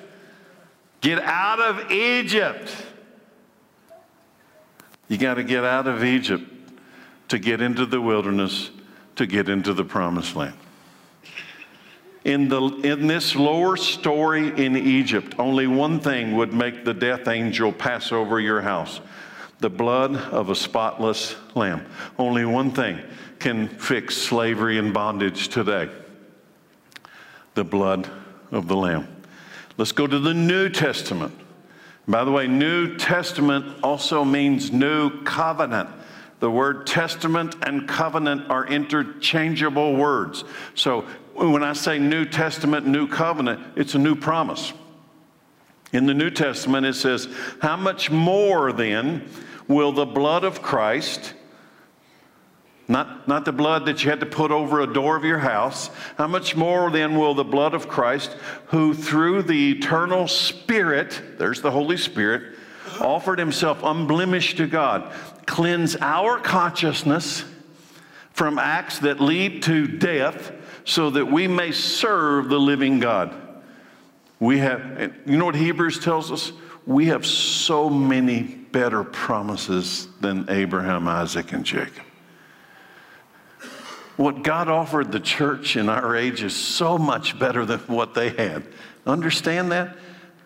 [1.03, 2.73] Get out of Egypt.
[5.09, 6.49] You got to get out of Egypt
[7.27, 8.71] to get into the wilderness,
[9.17, 10.55] to get into the promised land.
[12.23, 17.27] In, the, in this lower story in Egypt, only one thing would make the death
[17.27, 19.01] angel pass over your house
[19.59, 21.85] the blood of a spotless lamb.
[22.17, 23.01] Only one thing
[23.39, 25.89] can fix slavery and bondage today
[27.55, 28.09] the blood
[28.51, 29.12] of the lamb.
[29.77, 31.33] Let's go to the New Testament.
[32.07, 35.89] By the way, New Testament also means new covenant.
[36.39, 40.43] The word testament and covenant are interchangeable words.
[40.75, 41.03] So
[41.35, 44.73] when I say New Testament, New Covenant, it's a new promise.
[45.93, 47.29] In the New Testament, it says,
[47.61, 49.29] How much more then
[49.69, 51.33] will the blood of Christ,
[52.87, 55.89] not, not the blood that you had to put over a door of your house.
[56.17, 58.35] How much more then will the blood of Christ,
[58.67, 62.57] who through the eternal Spirit, there's the Holy Spirit,
[62.99, 65.11] offered himself unblemished to God,
[65.45, 67.45] cleanse our consciousness
[68.31, 70.51] from acts that lead to death
[70.85, 73.33] so that we may serve the living God.
[74.39, 76.51] We have, you know what Hebrews tells us?
[76.85, 82.03] We have so many better promises than Abraham, Isaac, and Jacob.
[84.15, 88.29] What God offered the church in our age is so much better than what they
[88.29, 88.63] had.
[89.05, 89.97] Understand that?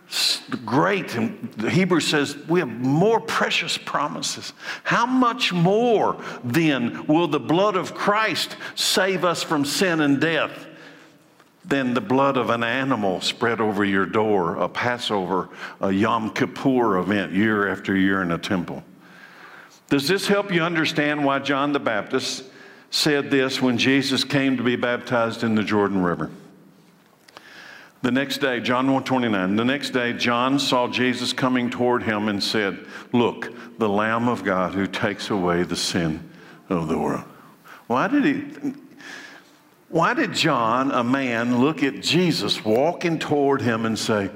[0.08, 1.15] It's great.
[1.15, 4.53] And the Hebrew says we have more precious promises.
[4.84, 10.65] How much more then will the blood of Christ save us from sin and death?
[11.67, 15.49] than the blood of an animal spread over your door, a Passover,
[15.82, 18.84] a Yom Kippur event year after year in a temple.
[19.89, 22.45] Does this help you understand why John the Baptist
[22.89, 26.32] said this when Jesus came to be baptized in the Jordan River.
[28.02, 32.43] The next day, John 129, the next day, John saw Jesus coming toward him and
[32.43, 36.30] said, Look, the Lamb of God who takes away the sin
[36.69, 37.26] of the world.
[37.88, 38.73] Why did he?
[39.89, 44.30] Why did John, a man, look at Jesus walking toward him and say,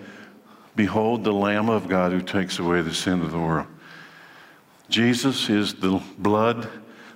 [0.75, 3.67] Behold the Lamb of God who takes away the sin of the world?
[4.89, 6.69] Jesus is the blood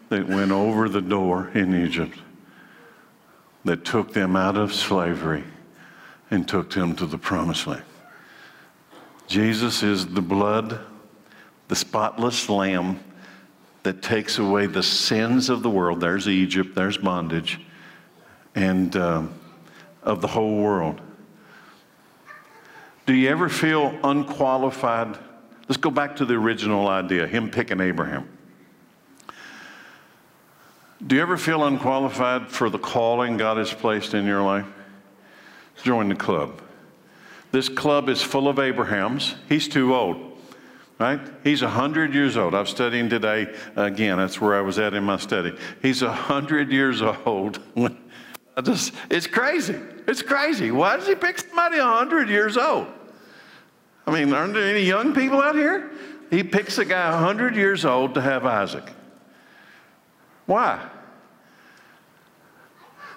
[0.09, 2.17] that went over the door in Egypt
[3.63, 5.43] that took them out of slavery
[6.29, 7.83] and took them to the promised land.
[9.27, 10.79] Jesus is the blood,
[11.67, 12.99] the spotless lamb
[13.83, 15.99] that takes away the sins of the world.
[15.99, 17.59] There's Egypt, there's bondage,
[18.53, 19.23] and uh,
[20.03, 21.01] of the whole world.
[23.05, 25.17] Do you ever feel unqualified?
[25.67, 28.29] Let's go back to the original idea, him picking Abraham.
[31.05, 34.65] Do you ever feel unqualified for the calling God has placed in your life?
[35.83, 36.61] Join the club.
[37.51, 39.35] This club is full of Abrahams.
[39.47, 40.39] He's too old,
[40.97, 41.19] right?
[41.43, 42.55] He's 100 years old.
[42.55, 44.17] I'm studying today again.
[44.17, 45.55] That's where I was at in my study.
[45.81, 47.59] He's 100 years old.
[48.57, 49.79] I just, it's crazy.
[50.07, 50.71] It's crazy.
[50.71, 52.87] Why does he pick somebody 100 years old?
[54.07, 55.91] I mean, aren't there any young people out here?
[56.31, 58.91] He picks a guy 100 years old to have Isaac.
[60.47, 60.89] Why?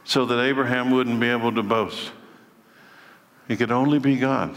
[0.09, 2.12] So that Abraham wouldn't be able to boast.
[3.47, 4.57] It could only be God.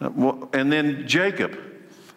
[0.00, 1.56] Uh, and then Jacob.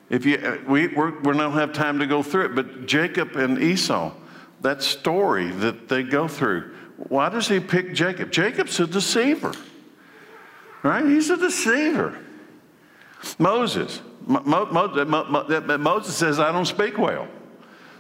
[0.10, 3.36] If you, uh, we, we're, we don't have time to go through it, but Jacob
[3.36, 4.14] and Esau,
[4.62, 8.32] that story that they go through, why does he pick Jacob?
[8.32, 9.54] Jacob's a deceiver,
[10.82, 11.06] right?
[11.06, 12.18] He's a deceiver.
[13.38, 14.02] Moses.
[14.26, 17.28] Mo, Mo, Mo, Moses says, I don't speak well.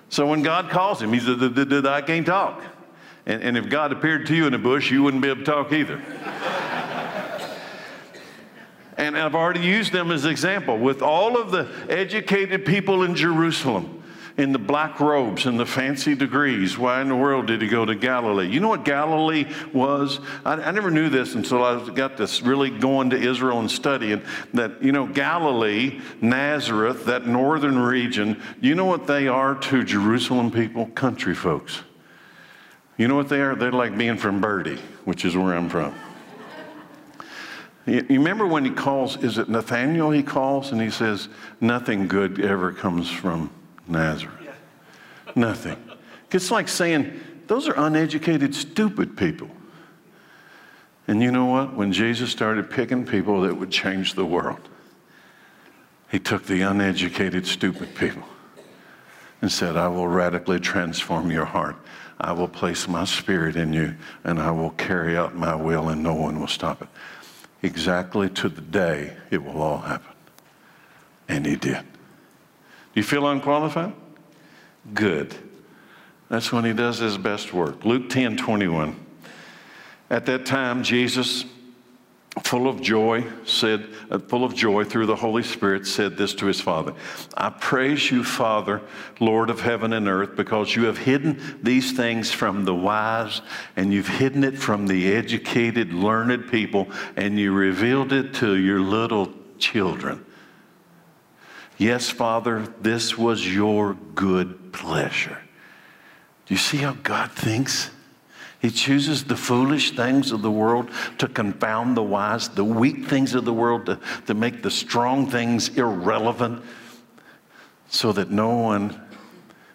[0.09, 2.63] So when God calls him, he said, I can't talk.
[3.27, 5.45] And, and if God appeared to you in a bush, you wouldn't be able to
[5.45, 6.01] talk either.
[8.97, 13.93] and I've already used them as example with all of the educated people in Jerusalem
[14.37, 16.77] in the black robes and the fancy degrees.
[16.77, 18.47] Why in the world did he go to Galilee?
[18.47, 20.19] You know what Galilee was?
[20.45, 24.21] I, I never knew this until I got this really going to Israel and studying
[24.53, 30.51] that, you know, Galilee, Nazareth, that northern region, you know what they are to Jerusalem
[30.51, 30.85] people?
[30.85, 31.81] Country folks.
[32.97, 33.55] You know what they are?
[33.55, 35.93] They're like being from Birdie, which is where I'm from.
[37.85, 41.29] You remember when he calls, is it Nathaniel he calls and he says,
[41.61, 43.49] Nothing good ever comes from
[43.87, 44.33] Nazareth.
[45.35, 45.77] Nothing.
[46.31, 49.49] It's like saying, those are uneducated, stupid people.
[51.07, 51.75] And you know what?
[51.75, 54.67] When Jesus started picking people that would change the world,
[56.09, 58.23] he took the uneducated, stupid people
[59.41, 61.77] and said, I will radically transform your heart.
[62.19, 66.01] I will place my spirit in you and I will carry out my will and
[66.01, 66.87] no one will stop it.
[67.61, 70.13] Exactly to the day it will all happen.
[71.27, 71.83] And he did.
[72.93, 73.93] You feel unqualified?
[74.93, 75.35] Good.
[76.29, 77.85] That's when he does his best work.
[77.85, 78.95] Luke 10 21.
[80.09, 81.45] At that time, Jesus,
[82.43, 86.45] full of joy, said, uh, full of joy through the Holy Spirit, said this to
[86.45, 86.93] his Father
[87.35, 88.81] I praise you, Father,
[89.19, 93.41] Lord of heaven and earth, because you have hidden these things from the wise
[93.75, 98.79] and you've hidden it from the educated, learned people, and you revealed it to your
[98.79, 100.25] little children.
[101.77, 105.37] Yes, Father, this was your good pleasure.
[106.47, 107.91] Do you see how God thinks?
[108.59, 110.89] He chooses the foolish things of the world
[111.19, 115.29] to confound the wise, the weak things of the world to, to make the strong
[115.29, 116.63] things irrelevant
[117.89, 118.99] so that no one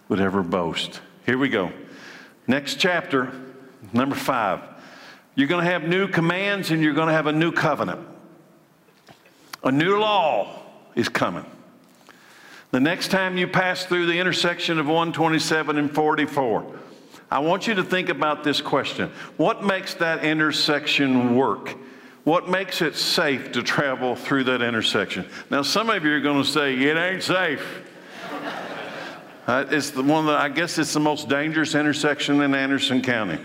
[0.09, 1.01] would ever boast.
[1.25, 1.73] Here we go.
[2.47, 3.33] Next chapter,
[3.93, 4.61] number five.
[5.35, 8.07] You're going to have new commands and you're going to have a new covenant.
[9.65, 10.61] A new law
[10.95, 11.47] is coming.
[12.73, 16.79] The next time you pass through the intersection of 127 and 44,
[17.33, 21.75] I want you to think about this question What makes that intersection work?
[22.25, 25.27] What makes it safe to travel through that intersection?
[25.51, 27.83] Now, some of you are going to say, It ain't safe.
[29.47, 33.43] uh, it's the one that I guess it's the most dangerous intersection in Anderson County.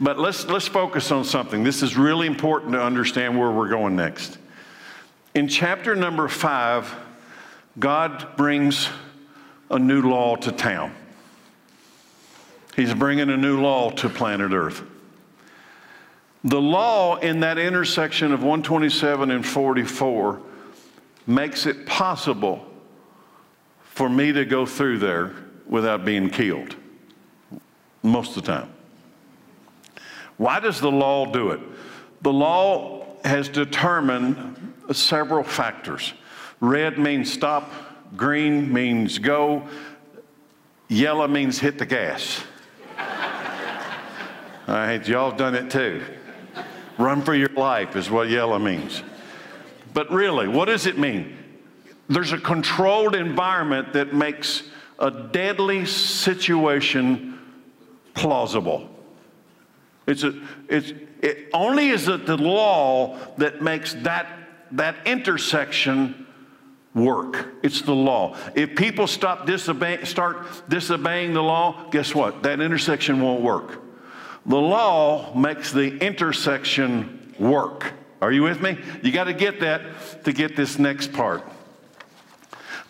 [0.00, 1.64] But let's, let's focus on something.
[1.64, 4.38] This is really important to understand where we're going next.
[5.34, 6.94] In chapter number five,
[7.78, 8.88] God brings
[9.70, 10.94] a new law to town.
[12.78, 14.84] He's bringing a new law to planet Earth.
[16.44, 20.40] The law in that intersection of 127 and 44
[21.26, 22.64] makes it possible
[23.82, 25.34] for me to go through there
[25.66, 26.76] without being killed
[28.04, 28.72] most of the time.
[30.36, 31.60] Why does the law do it?
[32.22, 36.12] The law has determined several factors.
[36.60, 37.72] Red means stop,
[38.16, 39.66] green means go,
[40.86, 42.44] yellow means hit the gas.
[44.68, 46.02] Uh, All right, y'all done it too.
[46.98, 49.02] Run for your life is what yellow means.
[49.94, 51.36] But really, what does it mean?
[52.08, 54.64] There's a controlled environment that makes
[54.98, 57.38] a deadly situation
[58.12, 58.90] plausible.
[60.06, 60.38] It's a,
[60.68, 60.92] it's,
[61.22, 64.26] it only is it the law that makes that,
[64.72, 66.26] that intersection
[66.94, 67.54] work.
[67.62, 68.36] It's the law.
[68.54, 72.42] If people stop disobey, start disobeying the law, guess what?
[72.42, 73.87] That intersection won't work.
[74.48, 77.92] The law makes the intersection work.
[78.22, 78.78] Are you with me?
[79.02, 81.44] You got to get that to get this next part.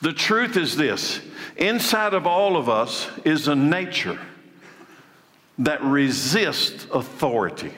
[0.01, 1.21] The truth is this
[1.57, 4.19] inside of all of us is a nature
[5.59, 7.75] that resists authority.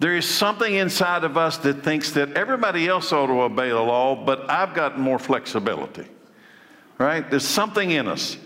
[0.00, 3.80] There is something inside of us that thinks that everybody else ought to obey the
[3.80, 6.08] law, but I've got more flexibility.
[6.98, 7.28] Right?
[7.30, 8.36] There's something in us.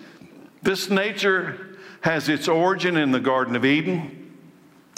[0.60, 1.75] This nature
[2.06, 4.32] has its origin in the Garden of Eden.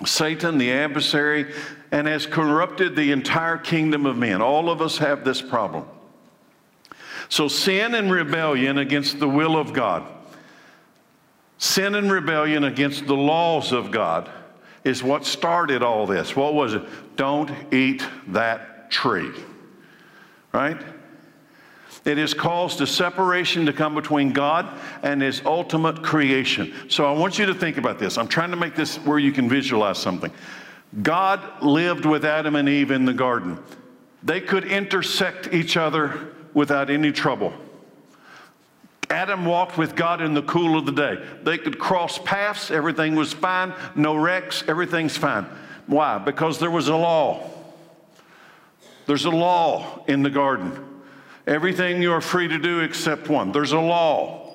[0.04, 1.54] Satan, the adversary,
[1.90, 4.42] and has corrupted the entire kingdom of men.
[4.42, 5.86] All of us have this problem.
[7.30, 10.06] So, sin and rebellion against the will of God,
[11.56, 14.28] sin and rebellion against the laws of God
[14.84, 16.36] is what started all this.
[16.36, 16.82] What was it?
[17.16, 19.32] Don't eat that tree.
[20.52, 20.78] Right?
[22.04, 24.66] It has caused a separation to come between God
[25.02, 26.72] and His ultimate creation.
[26.88, 28.16] So I want you to think about this.
[28.16, 30.32] I'm trying to make this where you can visualize something.
[31.02, 33.58] God lived with Adam and Eve in the garden,
[34.22, 37.52] they could intersect each other without any trouble.
[39.10, 41.24] Adam walked with God in the cool of the day.
[41.42, 45.46] They could cross paths, everything was fine, no wrecks, everything's fine.
[45.86, 46.18] Why?
[46.18, 47.48] Because there was a law.
[49.06, 50.84] There's a law in the garden.
[51.48, 53.52] Everything you are free to do except one.
[53.52, 54.52] There's a law.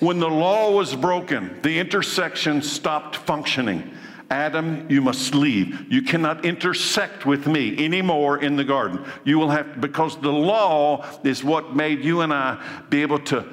[0.00, 3.94] When the law was broken, the intersection stopped functioning.
[4.30, 5.92] Adam, you must leave.
[5.92, 9.04] You cannot intersect with me anymore in the garden.
[9.24, 13.44] You will have, because the law is what made you and I be able to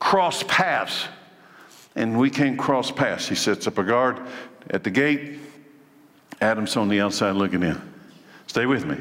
[0.00, 1.04] cross paths.
[1.94, 3.28] And we can't cross paths.
[3.28, 4.18] He sets up a guard
[4.70, 5.38] at the gate.
[6.40, 7.78] Adam's on the outside looking in.
[8.46, 8.96] Stay with me.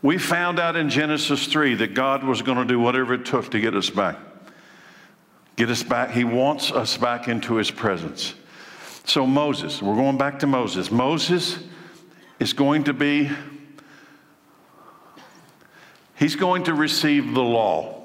[0.00, 3.50] We found out in Genesis 3 that God was going to do whatever it took
[3.50, 4.16] to get us back.
[5.56, 6.10] Get us back.
[6.10, 8.34] He wants us back into His presence.
[9.04, 10.92] So, Moses, we're going back to Moses.
[10.92, 11.58] Moses
[12.38, 13.28] is going to be,
[16.14, 18.02] he's going to receive the law.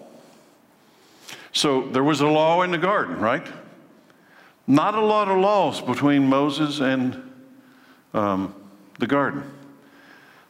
[1.51, 3.45] So, there was a law in the garden, right?
[4.65, 7.21] Not a lot of laws between Moses and
[8.15, 8.55] um,
[8.97, 9.43] the garden.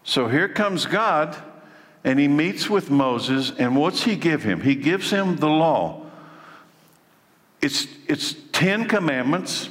[0.03, 1.35] So, here comes God,
[2.03, 4.61] and he meets with Moses, and what's he give him?
[4.61, 6.05] He gives him the law.
[7.61, 9.69] It's, it's 10 commandments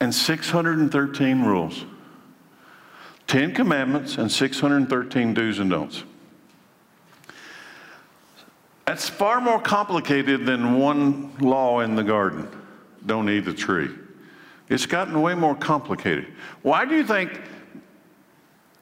[0.00, 1.84] and 613 rules.
[3.26, 6.04] 10 commandments and 613 do's and don'ts.
[8.86, 12.48] That's far more complicated than one law in the garden
[13.04, 13.90] don't eat the tree.
[14.68, 16.26] It's gotten way more complicated.
[16.62, 17.40] Why do you think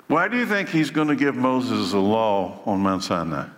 [0.08, 3.48] why do you think he's going to give Moses a law on Mount Sinai?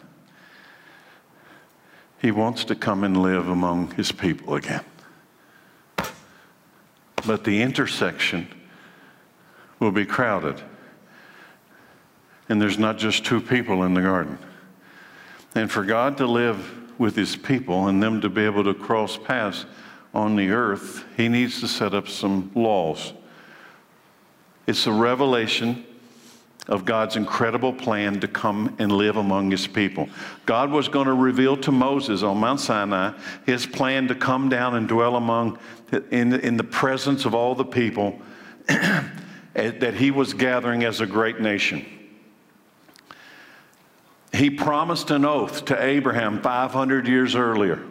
[2.20, 4.84] He wants to come and live among his people again.
[7.26, 8.49] But the intersection
[9.78, 10.61] will be crowded.
[12.49, 14.38] And there's not just two people in the garden.
[15.55, 19.16] And for God to live with his people and them to be able to cross
[19.16, 19.66] paths
[20.14, 23.12] on the earth, he needs to set up some laws.
[24.66, 25.86] It's a revelation
[26.69, 30.09] of God's incredible plan to come and live among his people.
[30.45, 33.12] God was going to reveal to Moses on Mount Sinai
[33.47, 35.59] his plan to come down and dwell among,
[36.11, 38.21] in, in the presence of all the people
[38.66, 41.87] that he was gathering as a great nation.
[44.33, 47.83] He promised an oath to Abraham 500 years earlier.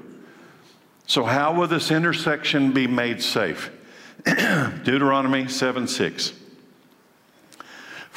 [1.07, 3.71] So, how will this intersection be made safe?
[4.25, 6.33] Deuteronomy 7 6.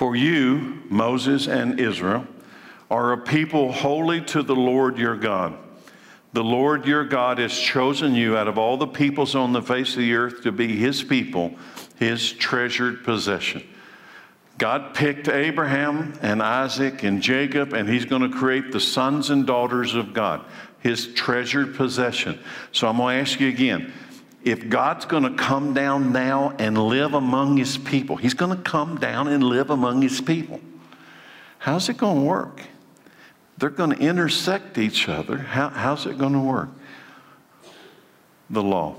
[0.01, 2.27] For you, Moses and Israel,
[2.91, 5.59] are a people holy to the Lord your God.
[6.33, 9.93] The Lord your God has chosen you out of all the peoples on the face
[9.93, 11.53] of the earth to be his people,
[11.99, 13.63] his treasured possession.
[14.57, 19.47] God picked Abraham and Isaac and Jacob, and he's going to create the sons and
[19.47, 20.43] daughters of God,
[20.79, 22.39] his treasured possession.
[22.73, 23.93] So I'm going to ask you again
[24.43, 28.63] if God's going to come down now and live among his people, he's going to
[28.63, 30.61] come down and live among his people.
[31.59, 32.63] How's it going to work?
[33.59, 35.37] They're going to intersect each other.
[35.37, 36.71] How, how's it going to work?
[38.49, 38.97] The law.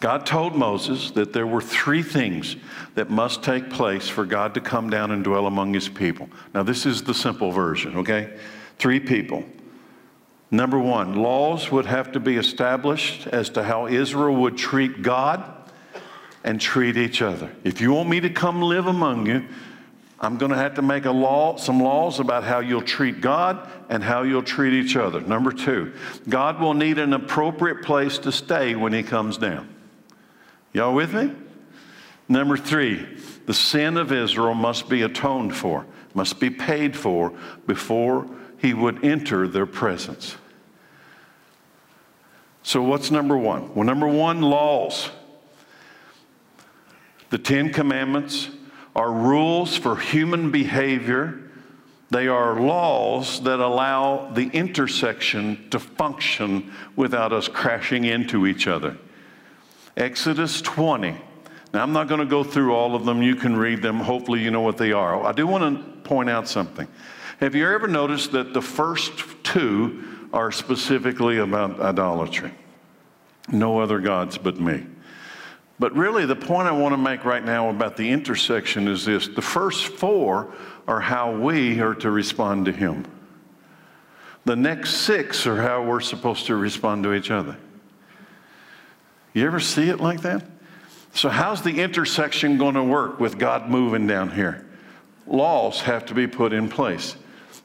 [0.00, 2.56] God told Moses that there were three things
[2.94, 6.28] that must take place for God to come down and dwell among his people.
[6.52, 8.36] Now, this is the simple version, okay?
[8.78, 9.44] Three people
[10.54, 15.42] Number one, laws would have to be established as to how Israel would treat God
[16.44, 17.50] and treat each other.
[17.64, 19.44] If you want me to come live among you,
[20.20, 23.68] I'm going to have to make a law, some laws about how you'll treat God
[23.88, 25.20] and how you'll treat each other.
[25.20, 25.92] Number two,
[26.28, 29.68] God will need an appropriate place to stay when He comes down.
[30.72, 31.32] Y'all with me?
[32.28, 33.04] Number three,
[33.46, 35.84] the sin of Israel must be atoned for,
[36.14, 37.32] must be paid for
[37.66, 40.36] before He would enter their presence.
[42.64, 43.74] So, what's number one?
[43.74, 45.10] Well, number one, laws.
[47.28, 48.48] The Ten Commandments
[48.96, 51.42] are rules for human behavior.
[52.08, 58.96] They are laws that allow the intersection to function without us crashing into each other.
[59.94, 61.10] Exodus 20.
[61.74, 63.22] Now, I'm not going to go through all of them.
[63.22, 64.00] You can read them.
[64.00, 65.22] Hopefully, you know what they are.
[65.22, 66.88] I do want to point out something.
[67.40, 69.12] Have you ever noticed that the first
[69.42, 72.52] two are specifically about idolatry?
[73.50, 74.84] No other gods but me.
[75.78, 79.28] But really, the point I want to make right now about the intersection is this
[79.28, 80.52] the first four
[80.88, 83.06] are how we are to respond to Him,
[84.44, 87.56] the next six are how we're supposed to respond to each other.
[89.32, 90.44] You ever see it like that?
[91.12, 94.66] So, how's the intersection going to work with God moving down here?
[95.28, 97.16] Laws have to be put in place.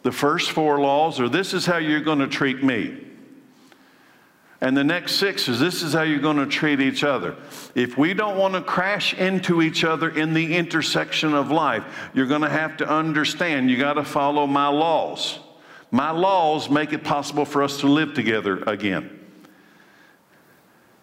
[0.04, 3.06] The first four laws are this is how you're going to treat me.
[4.62, 7.38] And the next six is this is how you're going to treat each other.
[7.76, 11.84] If we don't want to crash into each other in the intersection of life,
[12.14, 15.39] you're going to have to understand you got to follow my laws.
[15.91, 19.18] My laws make it possible for us to live together again.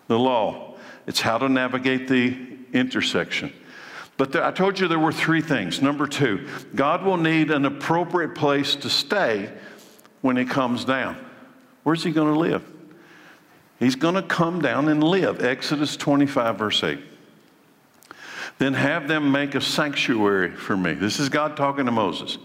[0.09, 0.77] The law,
[1.07, 2.37] it's how to navigate the
[2.73, 3.53] intersection.
[4.17, 5.83] But there, I told you there were three things.
[5.83, 9.51] Number two, God will need an appropriate place to stay
[10.23, 11.17] when He comes down.
[11.83, 12.65] Where's He going to live?
[13.79, 15.45] He's going to come down and live.
[15.45, 16.99] Exodus 25, verse 8.
[18.59, 20.95] Then have them make a sanctuary for me.
[20.95, 22.39] This is God talking to Moses.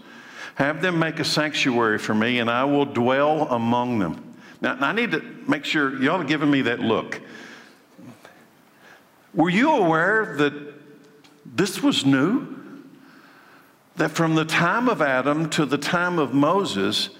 [0.56, 4.34] Have them make a sanctuary for me, and I will dwell among them.
[4.60, 7.20] Now, I need to make sure y'all are giving me that look.
[9.32, 10.71] Were you aware that
[11.54, 12.56] this was new?
[13.96, 17.10] That from the time of Adam to the time of Moses,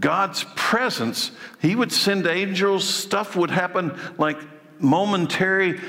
[0.00, 1.30] God's presence,
[1.62, 4.38] He would send angels, stuff would happen like
[4.80, 5.80] momentary,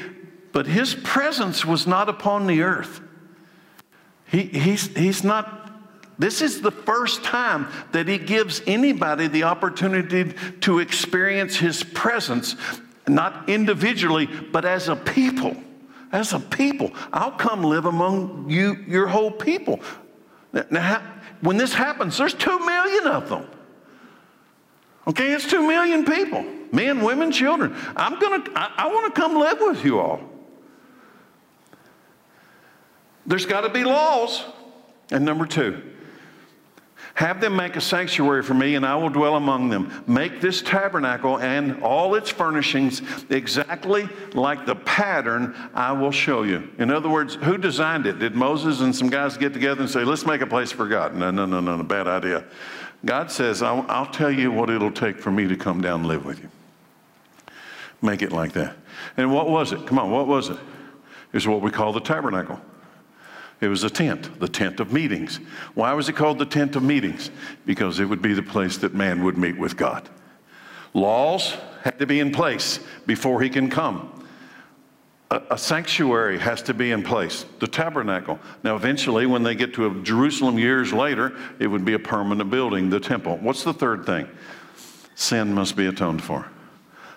[0.51, 3.01] but His presence was not upon the earth.
[4.25, 5.71] He, he's, he's not,
[6.19, 12.55] this is the first time that He gives anybody the opportunity to experience His presence,
[13.07, 15.55] not individually, but as a people.
[16.12, 16.91] As a people.
[17.14, 19.80] I'll come live among you, your whole people.
[20.72, 21.03] Now,
[21.41, 23.47] when this happens, there's two million of them.
[25.07, 27.76] Okay, it's two million people men, women, children.
[27.95, 30.22] I'm gonna, I, I want to come live with you all.
[33.26, 34.43] There's got to be laws.
[35.12, 35.82] And number two,
[37.20, 40.05] have them make a sanctuary for me, and I will dwell among them.
[40.07, 46.70] Make this tabernacle and all its furnishings exactly like the pattern I will show you.
[46.78, 48.20] In other words, who designed it?
[48.20, 51.13] Did Moses and some guys get together and say, let's make a place for God?
[51.13, 52.45] No, no, no, no, no bad idea.
[53.03, 56.07] God says, I'll, I'll tell you what it'll take for me to come down and
[56.07, 56.49] live with you.
[58.01, 58.78] Make it like that.
[59.17, 59.86] And what was it?
[59.86, 60.53] Come on, what was it?
[60.53, 62.61] It was what we call the tabernacle.
[63.62, 65.38] It was a tent, the tent of meetings.
[65.74, 67.30] Why was it called the tent of meetings?
[67.66, 70.10] Because it would be the place that man would meet with God.
[70.93, 74.20] Laws had to be in place before he can come
[75.32, 78.39] a, a, sanctuary has to be in place, the tabernacle.
[78.64, 82.89] Now, eventually, when they get to Jerusalem years later, it would be a permanent building,
[82.89, 83.38] the temple.
[83.38, 84.28] What's the third thing?
[85.16, 86.47] Sin must be atoned for.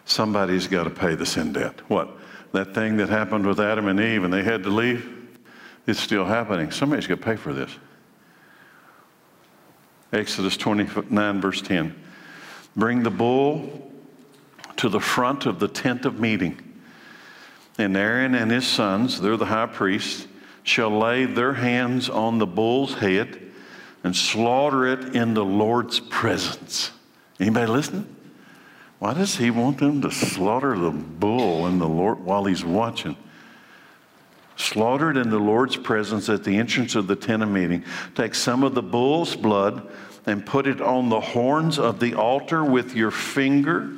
[0.05, 1.81] Somebody's got to pay the sin debt.
[1.89, 2.11] What?
[2.53, 5.22] That thing that happened with Adam and Eve and they had to leave?
[5.87, 6.71] It's still happening.
[6.71, 7.71] Somebody's got to pay for this.
[10.13, 11.95] Exodus 29, verse 10.
[12.77, 13.91] Bring the bull
[14.77, 16.73] to the front of the tent of meeting
[17.79, 20.27] and Aaron and his sons, they're the high priests,
[20.63, 23.41] shall lay their hands on the bull's head
[24.05, 26.91] and slaughter it in the Lord's presence.
[27.41, 28.17] Anybody listening?
[28.99, 33.17] Why does he want them to slaughter the bull in the Lord while he's watching?
[34.63, 37.85] Slaughtered in the Lord's presence at the entrance of the tent of meeting.
[38.15, 39.91] Take some of the bull's blood
[40.25, 43.91] and put it on the horns of the altar with your finger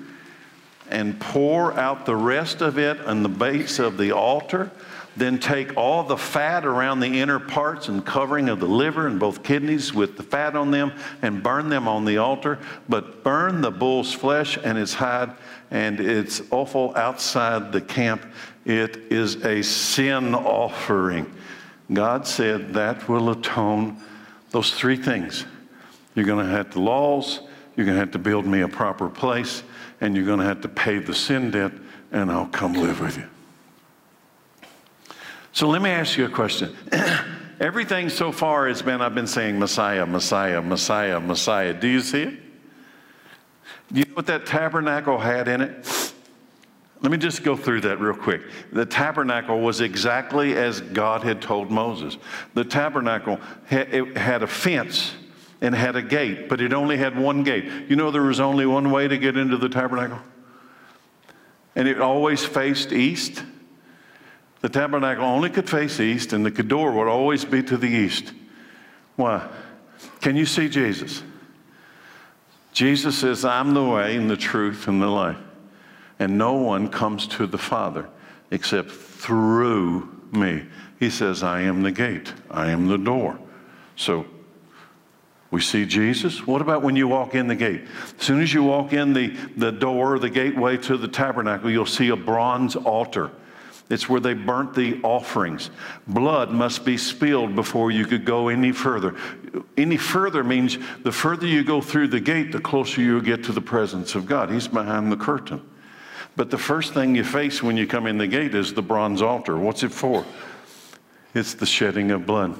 [0.88, 4.70] and pour out the rest of it on the base of the altar.
[5.16, 9.20] Then take all the fat around the inner parts and covering of the liver and
[9.20, 10.92] both kidneys with the fat on them
[11.22, 12.58] and burn them on the altar.
[12.88, 15.32] But burn the bull's flesh and its hide
[15.70, 18.24] and its offal outside the camp.
[18.64, 21.32] It is a sin offering.
[21.92, 23.98] God said that will atone
[24.50, 25.44] those three things.
[26.14, 27.40] You're going to have the laws,
[27.76, 29.62] you're going to have to build me a proper place,
[30.00, 31.72] and you're going to have to pay the sin debt,
[32.12, 33.28] and I'll come live with you.
[35.52, 36.74] So let me ask you a question.
[37.60, 41.72] Everything so far has been I've been saying Messiah, Messiah, Messiah, Messiah.
[41.72, 42.40] Do you see it?
[43.92, 45.86] Do you know what that tabernacle had in it?
[47.04, 48.40] Let me just go through that real quick.
[48.72, 52.16] The tabernacle was exactly as God had told Moses.
[52.54, 55.14] The tabernacle had a fence
[55.60, 57.70] and had a gate, but it only had one gate.
[57.90, 60.18] You know, there was only one way to get into the tabernacle?
[61.76, 63.44] And it always faced east.
[64.62, 68.32] The tabernacle only could face east, and the door would always be to the east.
[69.16, 69.46] Why?
[70.22, 71.22] Can you see Jesus?
[72.72, 75.36] Jesus says, I'm the way and the truth and the life.
[76.24, 78.08] And no one comes to the Father
[78.50, 80.64] except through me.
[80.98, 83.38] He says, I am the gate, I am the door.
[83.96, 84.24] So
[85.50, 86.46] we see Jesus.
[86.46, 87.82] What about when you walk in the gate?
[88.18, 91.84] As soon as you walk in the, the door, the gateway to the tabernacle, you'll
[91.84, 93.30] see a bronze altar.
[93.90, 95.68] It's where they burnt the offerings.
[96.06, 99.14] Blood must be spilled before you could go any further.
[99.76, 103.52] Any further means the further you go through the gate, the closer you get to
[103.52, 104.50] the presence of God.
[104.50, 105.60] He's behind the curtain.
[106.36, 109.22] But the first thing you face when you come in the gate is the bronze
[109.22, 109.56] altar.
[109.56, 110.24] What's it for?
[111.32, 112.58] It's the shedding of blood.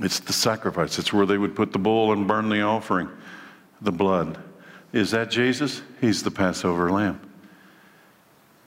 [0.00, 0.98] It's the sacrifice.
[0.98, 3.08] It's where they would put the bull and burn the offering,
[3.80, 4.38] the blood.
[4.92, 5.82] Is that Jesus?
[6.00, 7.20] He's the Passover lamb.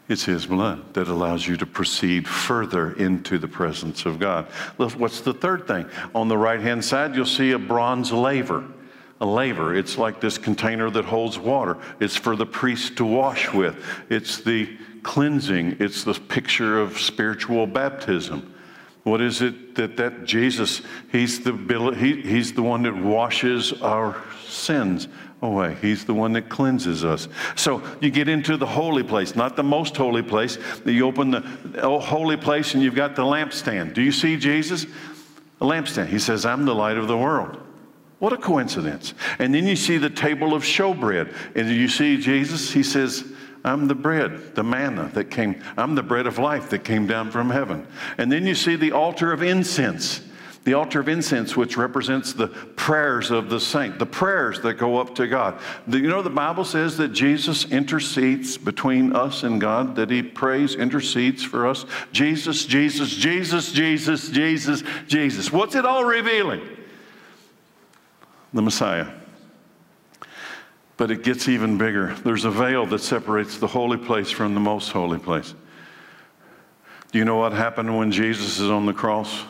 [0.07, 4.45] It's His blood that allows you to proceed further into the presence of God.
[4.77, 5.85] What's the third thing?
[6.15, 8.63] On the right hand side, you'll see a bronze laver.
[9.19, 11.77] A laver, it's like this container that holds water.
[11.99, 13.83] It's for the priest to wash with.
[14.09, 18.53] It's the cleansing, it's the picture of spiritual baptism.
[19.03, 21.53] What is it that, that Jesus, he's the,
[21.97, 25.07] he, he's the one that washes our sins
[25.41, 25.77] away.
[25.81, 27.27] He's the one that cleanses us.
[27.55, 30.57] So you get into the holy place, not the most holy place.
[30.85, 31.41] You open the
[31.99, 33.93] holy place and you've got the lampstand.
[33.93, 34.85] Do you see Jesus?
[35.61, 36.07] A lampstand.
[36.07, 37.61] He says, I'm the light of the world.
[38.19, 39.13] What a coincidence.
[39.39, 41.33] And then you see the table of showbread.
[41.55, 43.23] And you see Jesus, he says,
[43.63, 47.31] I'm the bread, the manna that came, I'm the bread of life that came down
[47.31, 47.85] from heaven.
[48.17, 50.21] And then you see the altar of incense
[50.67, 54.97] the altar of incense, which represents the prayers of the saint, the prayers that go
[54.97, 55.57] up to God.
[55.87, 60.75] you know, the Bible says that Jesus intercedes between us and God, that he prays,
[60.75, 61.85] intercedes for us.
[62.11, 65.53] Jesus, Jesus, Jesus, Jesus, Jesus, Jesus.
[65.53, 66.76] What's it all revealing?
[68.53, 69.07] The Messiah.
[70.95, 72.15] But it gets even bigger.
[72.23, 75.53] There's a veil that separates the holy place from the most holy place.
[77.11, 79.43] Do you know what happened when Jesus is on the cross?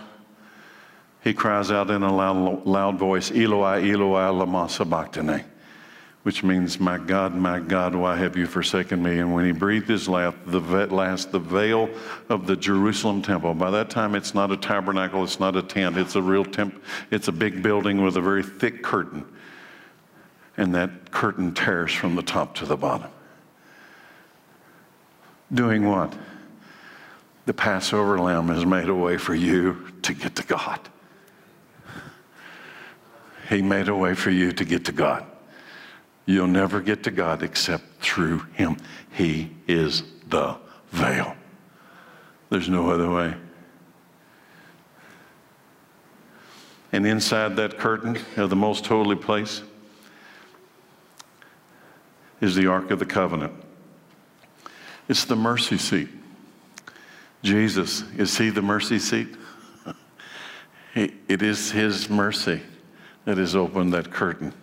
[1.27, 5.43] he cries out in a loud, loud voice, Eloi, Eloi, lama sabachthani,
[6.27, 9.19] which means, My God, my God, why have you forsaken me?
[9.19, 11.89] And when he breathed his last, the, last, the veil
[12.27, 15.95] of the Jerusalem temple, by that time it's not a tabernacle, it's not a tent,
[15.97, 19.25] it's a real temp, it's a big building with a very thick curtain.
[20.57, 23.09] And that curtain tears from the top to the bottom.
[25.53, 26.13] Doing what?
[27.45, 30.81] The Passover lamb has made a way for you to get to God.
[33.47, 35.25] He made a way for you to get to God.
[36.27, 38.75] You'll never get to God except through Him.
[39.11, 40.57] He is the
[40.91, 41.35] veil.
[42.49, 43.33] There's no other way.
[46.91, 49.63] And inside that curtain of the most holy place
[52.41, 53.53] is the Ark of the Covenant.
[55.07, 56.09] It's the mercy seat.
[57.41, 59.29] Jesus, is He the mercy seat?
[60.93, 62.61] it is His mercy
[63.23, 64.53] that has opened that curtain.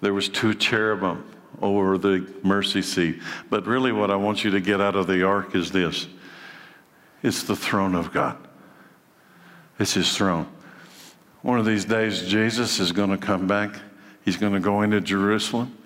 [0.00, 1.24] There was two cherubim
[1.60, 3.20] over the mercy seat.
[3.48, 6.06] But really what I want you to get out of the ark is this.
[7.22, 8.38] It's the throne of God.
[9.78, 10.46] It's his throne.
[11.42, 13.74] One of these days, Jesus is going to come back.
[14.24, 15.76] He's going to go into Jerusalem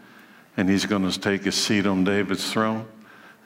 [0.56, 2.86] and he's going to take his seat on David's throne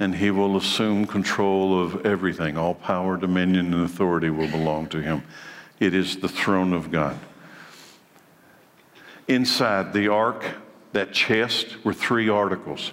[0.01, 2.57] and he will assume control of everything.
[2.57, 5.23] All power, dominion, and authority will belong to him.
[5.81, 7.19] It is the throne of God.
[9.29, 10.45] Inside the ark,
[10.93, 12.93] that chest, were three articles.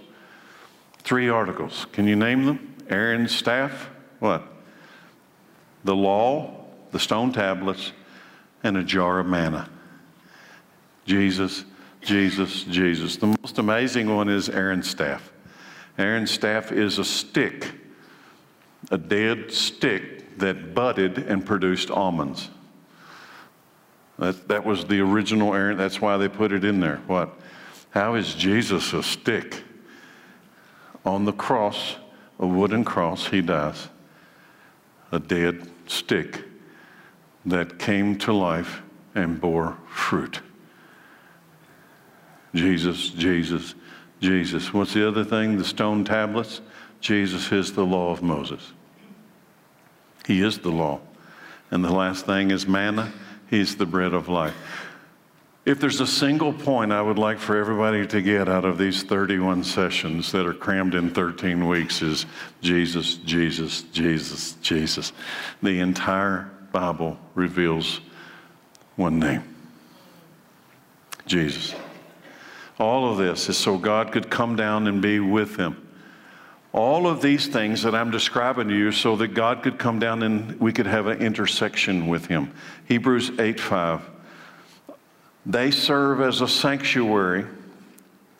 [0.99, 1.87] Three articles.
[1.91, 2.75] Can you name them?
[2.89, 4.43] Aaron's staff, what?
[5.83, 7.93] The law, the stone tablets,
[8.63, 9.69] and a jar of manna.
[11.05, 11.63] Jesus,
[12.01, 13.17] Jesus, Jesus.
[13.17, 15.31] The most amazing one is Aaron's staff.
[15.97, 17.71] Aaron's staff is a stick,
[18.91, 22.49] a dead stick that budded and produced almonds.
[24.17, 25.77] That, that was the original Aaron.
[25.77, 27.01] That's why they put it in there.
[27.07, 27.37] What?
[27.89, 29.63] How is Jesus a stick?
[31.05, 31.95] On the cross,
[32.39, 33.89] a wooden cross, he dies.
[35.11, 36.43] A dead stick
[37.45, 38.81] that came to life
[39.13, 40.41] and bore fruit.
[42.53, 43.75] Jesus, Jesus,
[44.19, 44.73] Jesus.
[44.73, 45.57] What's the other thing?
[45.57, 46.61] The stone tablets?
[47.01, 48.73] Jesus is the law of Moses.
[50.25, 51.01] He is the law.
[51.69, 53.11] And the last thing is manna.
[53.49, 54.55] He's the bread of life.
[55.65, 59.01] If there's a single point I would like for everybody to get out of these
[59.01, 62.27] 31 sessions that are crammed in 13 weeks is
[62.61, 65.11] Jesus, Jesus, Jesus, Jesus.
[65.63, 67.99] The entire Bible reveals
[68.95, 69.43] one name
[71.25, 71.73] Jesus.
[72.77, 75.84] All of this is so God could come down and be with them.
[76.75, 80.21] All of these things that I'm describing to you so that God could come down
[80.23, 82.51] and we could have an intersection with Him.
[82.89, 84.01] Hebrews 8 5.
[85.45, 87.45] They serve as a sanctuary.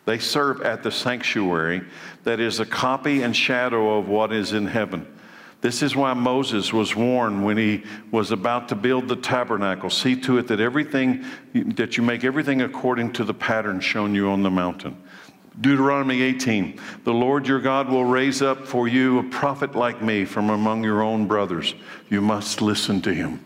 [0.04, 1.80] They serve at the sanctuary
[2.24, 5.06] that is a copy and shadow of what is in heaven.
[5.62, 9.88] This is why Moses was warned when he was about to build the tabernacle.
[9.88, 11.24] See to it that everything,
[11.54, 15.02] that you make everything according to the pattern shown you on the mountain.
[15.60, 20.24] Deuteronomy 18 The Lord your God will raise up for you a prophet like me
[20.24, 21.74] from among your own brothers.
[22.08, 23.42] You must listen to him.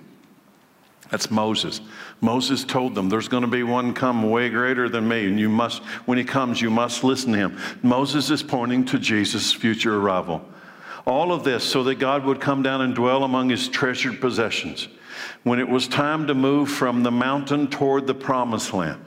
[1.10, 1.80] That's Moses.
[2.20, 5.48] Moses told them, There's going to be one come way greater than me, and you
[5.48, 7.58] must, when he comes, you must listen to him.
[7.82, 10.46] Moses is pointing to Jesus' future arrival.
[11.06, 14.88] All of this so that God would come down and dwell among his treasured possessions.
[15.42, 19.00] When it was time to move from the mountain toward the promised land,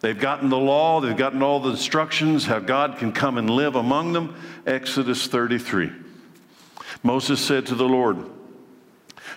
[0.00, 3.76] they've gotten the law, they've gotten all the instructions, how God can come and live
[3.76, 4.34] among them.
[4.66, 5.92] Exodus 33.
[7.02, 8.18] Moses said to the Lord,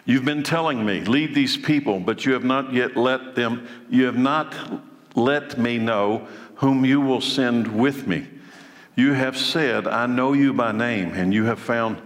[0.06, 4.06] You've been telling me, lead these people, but you have not yet let them, you
[4.06, 4.54] have not
[5.16, 8.28] let me know whom you will send with me.
[8.96, 12.02] You have said, I know you by name, and you have found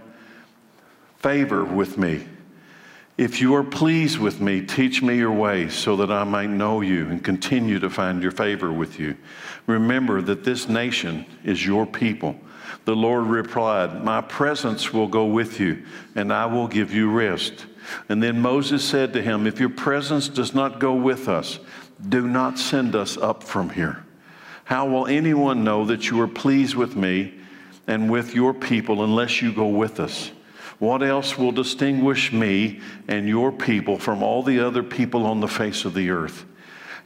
[1.18, 2.26] favor with me.
[3.18, 6.82] If you are pleased with me, teach me your ways so that I might know
[6.82, 9.16] you and continue to find your favor with you.
[9.66, 12.36] Remember that this nation is your people.
[12.84, 17.66] The Lord replied, My presence will go with you, and I will give you rest.
[18.08, 21.58] And then Moses said to him, If your presence does not go with us,
[22.08, 24.04] do not send us up from here.
[24.62, 27.34] How will anyone know that you are pleased with me
[27.88, 30.30] and with your people unless you go with us?
[30.78, 35.48] What else will distinguish me and your people from all the other people on the
[35.48, 36.44] face of the earth?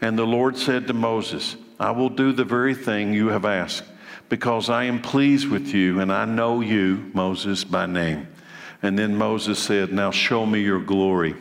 [0.00, 3.84] And the Lord said to Moses, I will do the very thing you have asked,
[4.28, 8.28] because I am pleased with you and I know you, Moses, by name.
[8.82, 11.34] And then Moses said, Now show me your glory.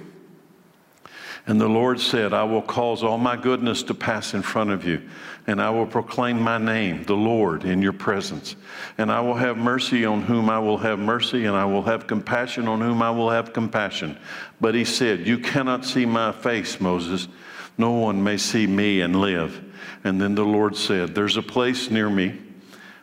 [1.48, 4.86] And the Lord said, I will cause all my goodness to pass in front of
[4.86, 5.02] you,
[5.48, 8.56] and I will proclaim my name, the Lord, in your presence.
[9.00, 12.06] And I will have mercy on whom I will have mercy, and I will have
[12.06, 14.18] compassion on whom I will have compassion.
[14.60, 17.28] But he said, You cannot see my face, Moses.
[17.78, 19.64] No one may see me and live.
[20.04, 22.40] And then the Lord said, There's a place near me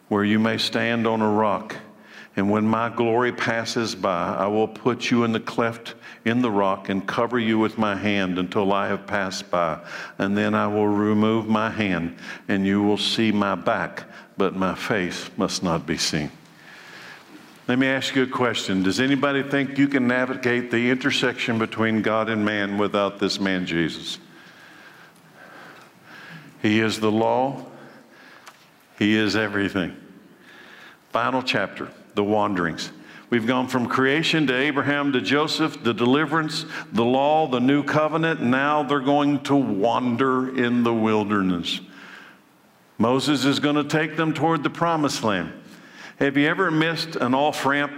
[0.09, 1.75] where you may stand on a rock.
[2.37, 6.51] And when my glory passes by, I will put you in the cleft in the
[6.51, 9.81] rock and cover you with my hand until I have passed by.
[10.19, 12.17] And then I will remove my hand,
[12.49, 14.05] and you will see my back,
[14.37, 16.31] but my face must not be seen.
[17.67, 18.83] Let me ask you a question.
[18.83, 23.67] Does anybody think you can navigate the intersection between God and man without this man,
[23.67, 24.19] Jesus?
[26.63, 27.67] He is the law,
[28.99, 29.95] He is everything.
[31.11, 32.91] Final chapter the wanderings.
[33.31, 38.41] We've gone from creation to Abraham to Joseph, the deliverance, the law, the new covenant.
[38.41, 41.81] Now they're going to wander in the wilderness.
[42.97, 45.53] Moses is going to take them toward the promised land.
[46.19, 47.93] Have you ever missed an off ramp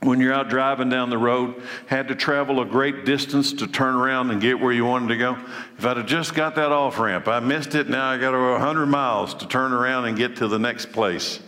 [0.00, 3.94] when you're out driving down the road, had to travel a great distance to turn
[3.94, 5.38] around and get where you wanted to go?
[5.78, 7.88] If I'd have just got that off ramp, I missed it.
[7.88, 11.38] Now I got over 100 miles to turn around and get to the next place.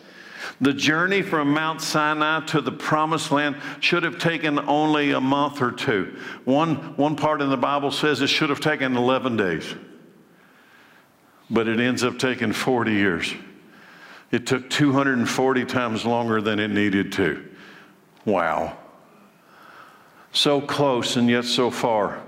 [0.61, 5.61] The journey from Mount Sinai to the promised land should have taken only a month
[5.61, 6.17] or two.
[6.45, 9.75] One, one part in the Bible says it should have taken 11 days,
[11.51, 13.35] but it ends up taking 40 years.
[14.31, 17.49] It took 240 times longer than it needed to.
[18.25, 18.77] Wow.
[20.33, 22.21] So close and yet so far.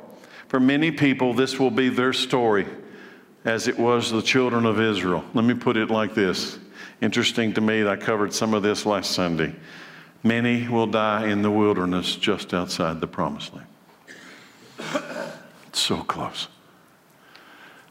[0.49, 2.67] For many people, this will be their story
[3.45, 5.25] as it was the children of Israel.
[5.35, 6.59] Let me put it like this
[7.01, 9.55] Interesting to me, I covered some of this last Sunday.
[10.23, 13.67] Many will die in the wilderness just outside the promised land.
[15.69, 16.49] It's so close.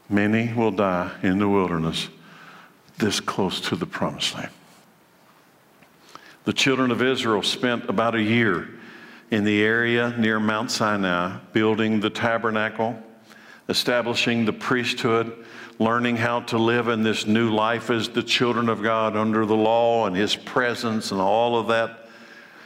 [0.08, 2.08] Many will die in the wilderness
[2.98, 4.50] this close to the promised land.
[6.44, 8.68] The children of Israel spent about a year
[9.30, 12.96] in the area near Mount Sinai building the tabernacle,
[13.68, 15.44] establishing the priesthood,
[15.78, 19.56] learning how to live in this new life as the children of God under the
[19.56, 22.08] law and His presence and all of that.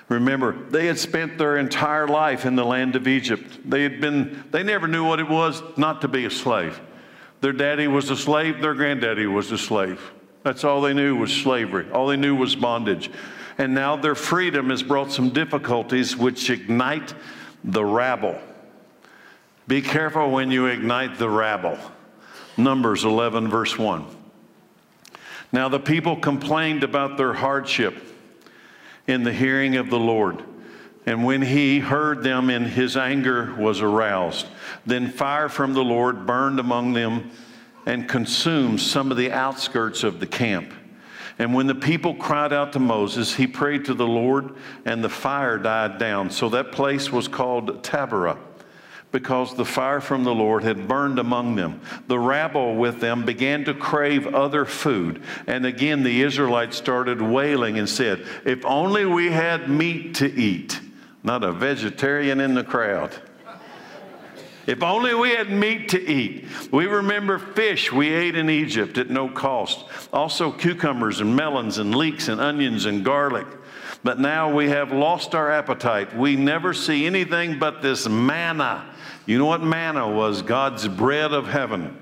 [0.08, 3.58] Remember, they had spent their entire life in the land of Egypt.
[3.64, 6.80] They had been, they never knew what it was not to be a slave.
[7.40, 10.12] Their daddy was a slave, their granddaddy was a slave.
[10.42, 11.90] That's all they knew was slavery.
[11.92, 13.10] All they knew was bondage.
[13.58, 17.14] And now their freedom has brought some difficulties which ignite
[17.62, 18.38] the rabble.
[19.68, 21.78] Be careful when you ignite the rabble.
[22.62, 24.04] Numbers 11, verse 1.
[25.52, 27.96] Now the people complained about their hardship
[29.06, 30.44] in the hearing of the Lord.
[31.06, 34.46] And when he heard them, and his anger was aroused.
[34.86, 37.30] Then fire from the Lord burned among them
[37.86, 40.72] and consumed some of the outskirts of the camp.
[41.38, 44.54] And when the people cried out to Moses, he prayed to the Lord,
[44.84, 46.30] and the fire died down.
[46.30, 48.38] So that place was called Taberah
[49.12, 51.80] because the fire from the Lord had burned among them.
[52.06, 55.22] The rabble with them began to crave other food.
[55.46, 60.80] And again, the Israelites started wailing and said, If only we had meat to eat.
[61.22, 63.14] Not a vegetarian in the crowd.
[64.66, 66.46] If only we had meat to eat.
[66.70, 69.84] We remember fish we ate in Egypt at no cost.
[70.12, 73.46] Also, cucumbers and melons and leeks and onions and garlic.
[74.04, 76.16] But now we have lost our appetite.
[76.16, 78.86] We never see anything but this manna
[79.26, 80.42] you know what manna was?
[80.42, 81.96] God's bread of heaven.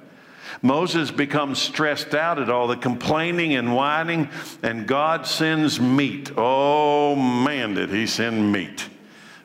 [0.62, 4.28] Moses becomes stressed out at all the complaining and whining,
[4.62, 6.32] and God sends meat.
[6.36, 8.88] Oh man, did he send meat.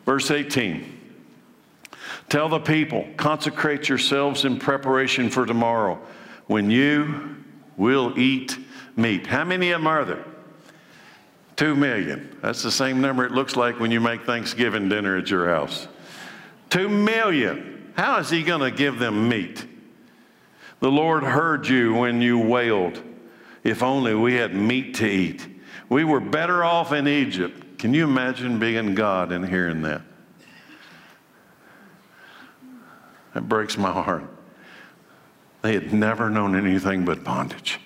[0.05, 0.99] Verse 18
[2.29, 5.99] Tell the people, consecrate yourselves in preparation for tomorrow
[6.47, 7.35] when you
[7.77, 8.57] will eat
[8.95, 9.27] meat.
[9.27, 10.25] How many of them are there?
[11.55, 12.35] Two million.
[12.41, 15.87] That's the same number it looks like when you make Thanksgiving dinner at your house.
[16.73, 17.93] Two million.
[17.95, 19.63] How is he going to give them meat?
[20.79, 22.99] The Lord heard you when you wailed.
[23.63, 25.47] If only we had meat to eat.
[25.87, 27.77] We were better off in Egypt.
[27.77, 30.01] Can you imagine being God and hearing that?
[33.35, 34.25] That breaks my heart.
[35.61, 37.79] They had never known anything but bondage.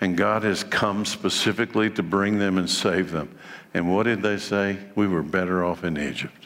[0.00, 3.36] And God has come specifically to bring them and save them.
[3.74, 4.78] And what did they say?
[4.94, 6.41] We were better off in Egypt.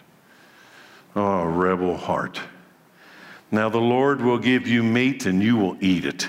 [1.17, 2.39] Oh, rebel heart.
[3.51, 6.29] Now the Lord will give you meat and you will eat it.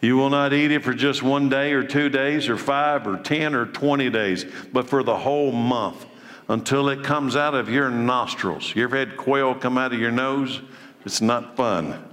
[0.00, 3.18] You will not eat it for just one day or two days or five or
[3.18, 6.06] 10 or 20 days, but for the whole month
[6.48, 8.74] until it comes out of your nostrils.
[8.74, 10.60] You ever had quail come out of your nose?
[11.04, 12.04] It's not fun.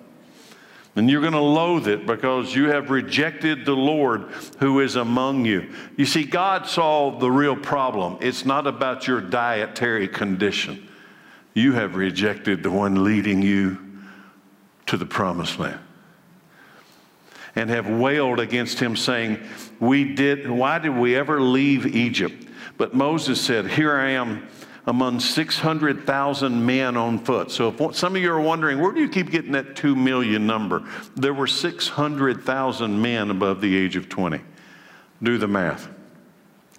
[0.95, 4.23] And you're going to loathe it because you have rejected the Lord
[4.59, 5.73] who is among you.
[5.95, 8.17] You see, God solved the real problem.
[8.21, 10.87] It's not about your dietary condition
[11.57, 13.79] you have rejected the one leading you
[14.85, 15.79] to the promised land.
[17.55, 19.39] And have wailed against him saying
[19.79, 22.47] we did why did we ever leave egypt?
[22.77, 24.47] But moses said here i am
[24.85, 27.51] among 600000 men on foot.
[27.51, 30.45] So if some of you are wondering where do you keep getting that 2 million
[30.45, 30.87] number?
[31.15, 34.39] There were 600000 men above the age of 20
[35.23, 35.89] do the math.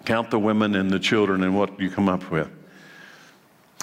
[0.05, 2.49] Count the women and the children and what you come up with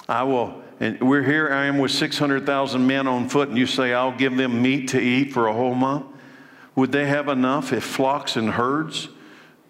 [0.07, 3.93] i will and we're here, I am with 600,000 men on foot, and you say,
[3.93, 6.05] I'll give them meat to eat for a whole month?
[6.75, 9.09] Would they have enough if flocks and herds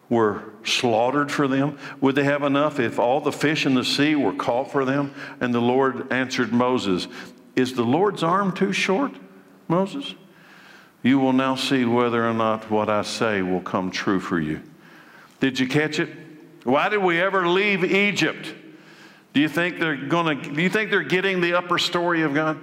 [0.09, 1.77] were slaughtered for them?
[2.01, 5.13] Would they have enough if all the fish in the sea were caught for them?
[5.39, 7.07] And the Lord answered Moses,
[7.55, 9.13] Is the Lord's arm too short,
[9.69, 10.13] Moses?
[11.03, 14.61] You will now see whether or not what I say will come true for you.
[15.39, 16.09] Did you catch it?
[16.65, 18.53] Why did we ever leave Egypt?
[19.33, 22.33] Do you think they're going to, do you think they're getting the upper story of
[22.33, 22.59] God?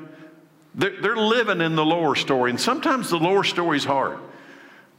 [0.75, 4.19] They're, they're living in the lower story, and sometimes the lower story is hard.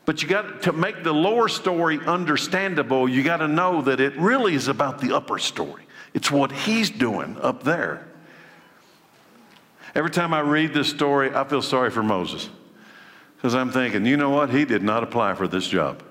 [0.06, 4.16] But you got to make the lower story understandable, you got to know that it
[4.18, 5.84] really is about the upper story.
[6.14, 8.08] It's what he's doing up there.
[9.96, 12.50] Every time I read this story, I feel sorry for Moses.
[13.36, 14.50] Because I'm thinking, you know what?
[14.50, 16.04] He did not apply for this job.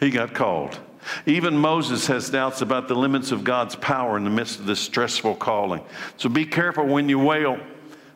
[0.00, 0.78] He got called.
[1.26, 4.80] Even Moses has doubts about the limits of God's power in the midst of this
[4.80, 5.82] stressful calling.
[6.16, 7.58] So be careful when you wail.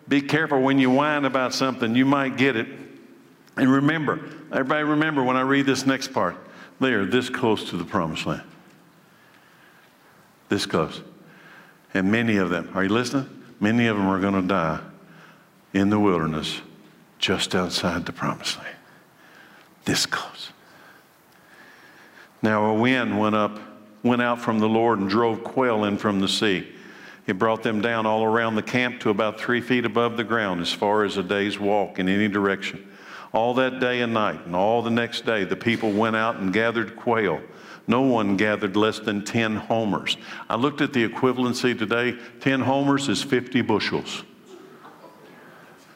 [0.09, 1.95] Be careful when you whine about something.
[1.95, 2.69] You might get it.
[3.57, 4.21] And remember,
[4.53, 6.37] everybody remember when I read this next part,
[6.79, 8.43] they are this close to the promised land.
[10.49, 11.01] This close.
[11.95, 13.29] And many of them, are you listening?
[13.59, 14.81] Many of them are going to die
[15.73, 16.61] in the wilderness
[17.19, 18.77] just outside the promised land.
[19.87, 20.51] This close.
[22.47, 23.59] Now a wind went up,
[24.05, 26.69] went out from the Lord and drove quail in from the sea.
[27.27, 30.61] It brought them down all around the camp to about three feet above the ground,
[30.61, 32.89] as far as a day's walk in any direction.
[33.33, 36.53] All that day and night, and all the next day, the people went out and
[36.53, 37.41] gathered quail
[37.89, 40.17] No one gathered less than 10 homers.
[40.49, 44.23] I looked at the equivalency today 10 homers is 50 bushels.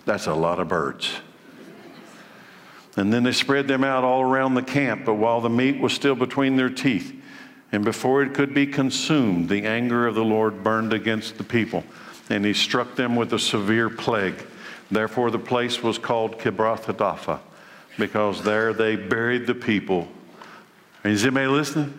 [0.05, 1.21] That's a lot of birds.
[3.01, 5.95] And then they spread them out all around the camp, but while the meat was
[5.95, 7.19] still between their teeth,
[7.73, 11.83] and before it could be consumed, the anger of the Lord burned against the people,
[12.29, 14.45] and he struck them with a severe plague.
[14.91, 17.41] Therefore, the place was called Kibroth
[17.97, 20.07] because there they buried the people.
[21.03, 21.95] Is anybody listening?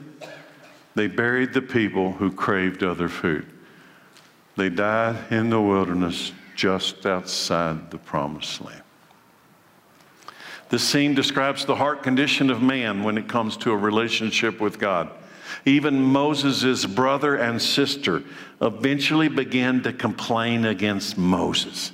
[0.93, 3.47] They buried the people who craved other food.
[4.55, 8.83] They died in the wilderness just outside the promised land.
[10.71, 14.79] This scene describes the heart condition of man when it comes to a relationship with
[14.79, 15.11] God.
[15.65, 18.23] Even Moses' brother and sister
[18.61, 21.91] eventually began to complain against Moses.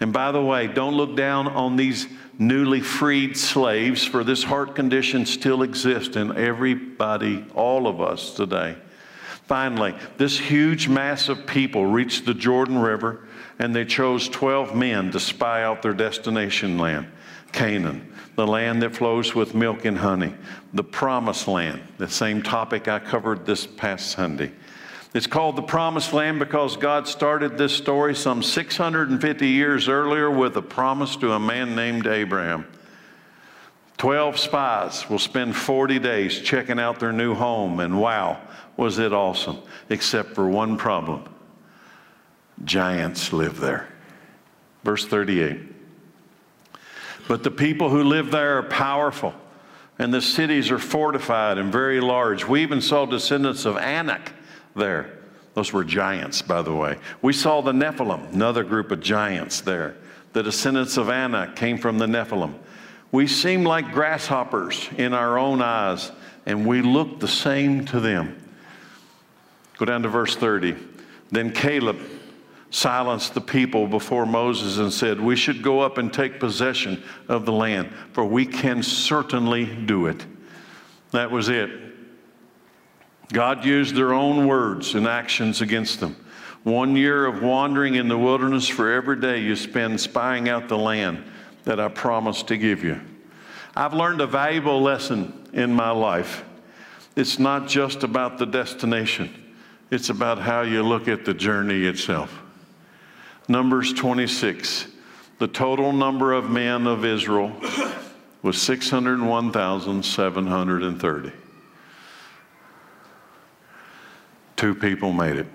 [0.00, 2.06] And by the way, don't look down on these
[2.38, 8.76] newly freed slaves, for this heart condition still exists in everybody, all of us today.
[9.46, 13.26] Finally, this huge mass of people reached the Jordan River
[13.58, 17.06] and they chose 12 men to spy out their destination land,
[17.54, 20.34] Canaan the land that flows with milk and honey,
[20.72, 24.52] the promised land, the same topic I covered this past Sunday.
[25.14, 30.56] It's called the Promised Land because God started this story some 650 years earlier with
[30.56, 32.66] a promise to a man named Abraham.
[33.96, 38.40] Twelve spies will spend 40 days checking out their new home, and wow,
[38.76, 41.28] was it awesome, except for one problem
[42.64, 43.88] giants live there.
[44.82, 45.73] Verse 38.
[47.26, 49.34] But the people who live there are powerful,
[49.98, 52.46] and the cities are fortified and very large.
[52.46, 54.32] We even saw descendants of Anak
[54.76, 55.18] there.
[55.54, 56.98] Those were giants, by the way.
[57.22, 59.96] We saw the Nephilim, another group of giants there.
[60.32, 62.54] The descendants of Anak came from the Nephilim.
[63.12, 66.10] We seem like grasshoppers in our own eyes,
[66.44, 68.36] and we look the same to them.
[69.78, 70.76] Go down to verse 30.
[71.30, 72.00] Then Caleb
[72.74, 77.46] silenced the people before Moses and said, We should go up and take possession of
[77.46, 80.26] the land, for we can certainly do it.
[81.12, 81.70] That was it.
[83.32, 86.16] God used their own words and actions against them.
[86.64, 90.78] One year of wandering in the wilderness for every day you spend spying out the
[90.78, 91.22] land
[91.62, 93.00] that I promised to give you.
[93.76, 96.44] I've learned a valuable lesson in my life.
[97.14, 99.32] It's not just about the destination,
[99.92, 102.43] it's about how you look at the journey itself.
[103.48, 104.86] Numbers 26.
[105.38, 107.52] The total number of men of Israel
[108.42, 111.32] was 601,730.
[114.56, 115.46] Two people made it.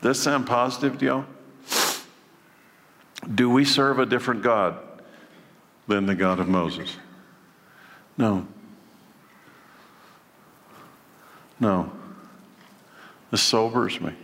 [0.00, 1.26] Does that sound positive to y'all?
[3.34, 4.78] Do we serve a different God
[5.88, 6.96] than the God of Moses?
[8.16, 8.46] No.
[11.58, 11.90] No.
[13.30, 14.14] This sobers me.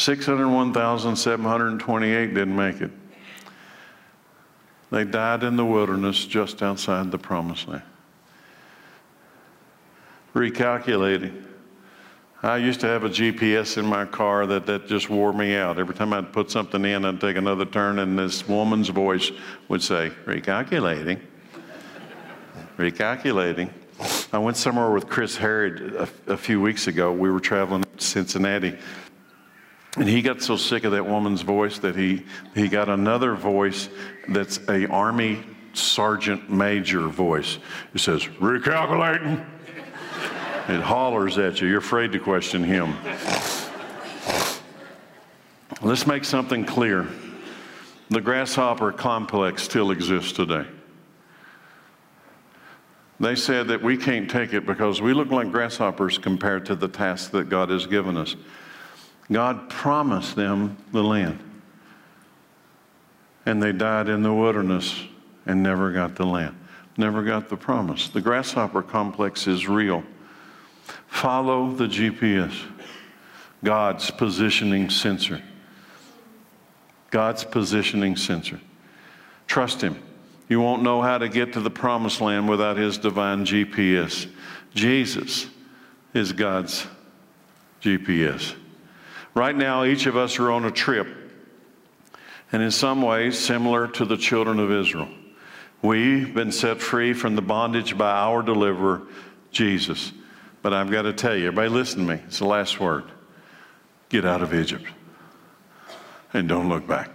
[0.00, 2.90] 601,728 didn't make it.
[4.90, 7.82] They died in the wilderness just outside the promised land.
[10.34, 11.44] Recalculating.
[12.42, 15.78] I used to have a GPS in my car that, that just wore me out.
[15.78, 19.30] Every time I'd put something in, I'd take another turn, and this woman's voice
[19.68, 21.20] would say, Recalculating.
[22.78, 23.70] Recalculating.
[24.32, 27.12] I went somewhere with Chris Harrod a, a few weeks ago.
[27.12, 28.78] We were traveling to Cincinnati,
[29.96, 32.24] and he got so sick of that woman's voice that he,
[32.54, 33.88] he got another voice
[34.28, 37.58] that's a army sergeant major voice.
[37.94, 39.44] It says, recalculating.
[40.68, 41.68] it hollers at you.
[41.68, 42.96] You're afraid to question him.
[45.82, 47.08] Let's make something clear.
[48.10, 50.66] The grasshopper complex still exists today.
[53.18, 56.88] They said that we can't take it because we look like grasshoppers compared to the
[56.88, 58.34] task that God has given us.
[59.30, 61.38] God promised them the land.
[63.46, 65.04] And they died in the wilderness
[65.46, 66.56] and never got the land,
[66.96, 68.08] never got the promise.
[68.08, 70.04] The grasshopper complex is real.
[71.06, 72.52] Follow the GPS,
[73.64, 75.42] God's positioning sensor.
[77.10, 78.60] God's positioning sensor.
[79.46, 80.00] Trust Him.
[80.48, 84.28] You won't know how to get to the promised land without His divine GPS.
[84.74, 85.48] Jesus
[86.14, 86.86] is God's
[87.82, 88.54] GPS.
[89.34, 91.06] Right now, each of us are on a trip,
[92.52, 95.08] and in some ways, similar to the children of Israel.
[95.82, 99.02] We've been set free from the bondage by our deliverer,
[99.50, 100.12] Jesus.
[100.62, 102.22] But I've got to tell you, everybody listen to me.
[102.26, 103.04] It's the last word.
[104.10, 104.84] Get out of Egypt
[106.32, 107.10] and don't look back.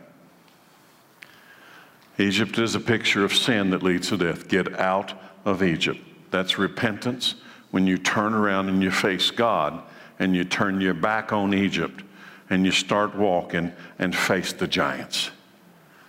[2.18, 4.47] Egypt is a picture of sin that leads to death.
[4.47, 5.13] Get out
[5.43, 5.99] of Egypt.
[6.32, 7.36] That's repentance
[7.72, 9.84] when you turn around and you face God
[10.18, 12.05] and you turn your back on Egypt
[12.50, 15.32] and you start walking and face the giants.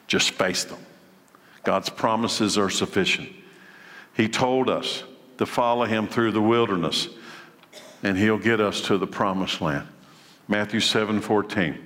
[0.07, 0.79] Just face them.
[1.65, 3.29] God's promises are sufficient.
[4.15, 5.03] He told us
[5.39, 7.09] to follow him through the wilderness
[8.03, 9.89] and he'll get us to the promised land.
[10.49, 11.83] Matthew 7 14.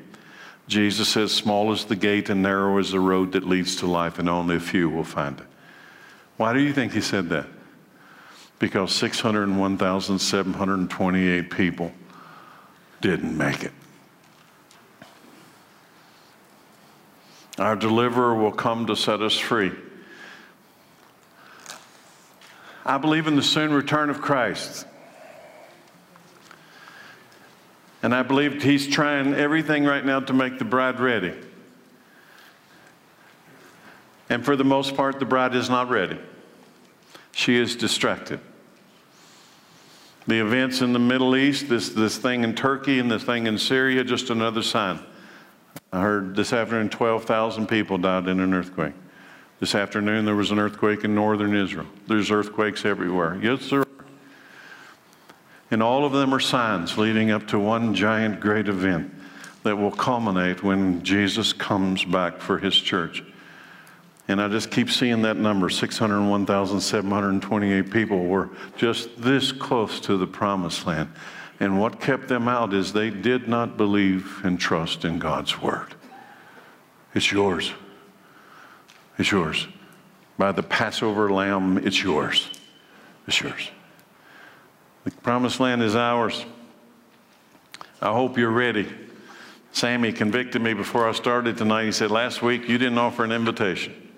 [0.68, 4.20] Jesus says, Small is the gate and narrow is the road that leads to life,
[4.20, 5.46] and only a few will find it.
[6.36, 7.46] Why do you think he said that?
[8.60, 11.90] Because 601,728 people
[13.00, 13.72] didn't make it.
[17.60, 19.72] Our deliverer will come to set us free.
[22.86, 24.86] I believe in the soon return of Christ.
[28.02, 31.34] And I believe he's trying everything right now to make the bride ready.
[34.30, 36.18] And for the most part, the bride is not ready.
[37.32, 38.40] She is distracted.
[40.26, 43.58] The events in the Middle East, this, this thing in Turkey and this thing in
[43.58, 45.00] Syria, just another sign.
[45.92, 48.94] I heard this afternoon 12,000 people died in an earthquake.
[49.58, 51.86] This afternoon there was an earthquake in northern Israel.
[52.06, 53.38] There's earthquakes everywhere.
[53.42, 53.84] Yes, there
[55.70, 59.10] and all of them are signs leading up to one giant great event
[59.62, 63.22] that will culminate when Jesus comes back for his church.
[64.26, 70.26] And I just keep seeing that number 601,728 people were just this close to the
[70.26, 71.10] promised land.
[71.60, 75.94] And what kept them out is they did not believe and trust in God's word.
[77.14, 77.72] It's yours.
[79.18, 79.68] It's yours.
[80.38, 82.48] By the Passover lamb, it's yours.
[83.26, 83.70] It's yours.
[85.04, 86.46] The promised land is ours.
[88.00, 88.88] I hope you're ready.
[89.72, 91.84] Sammy convicted me before I started tonight.
[91.84, 94.09] He said, Last week you didn't offer an invitation.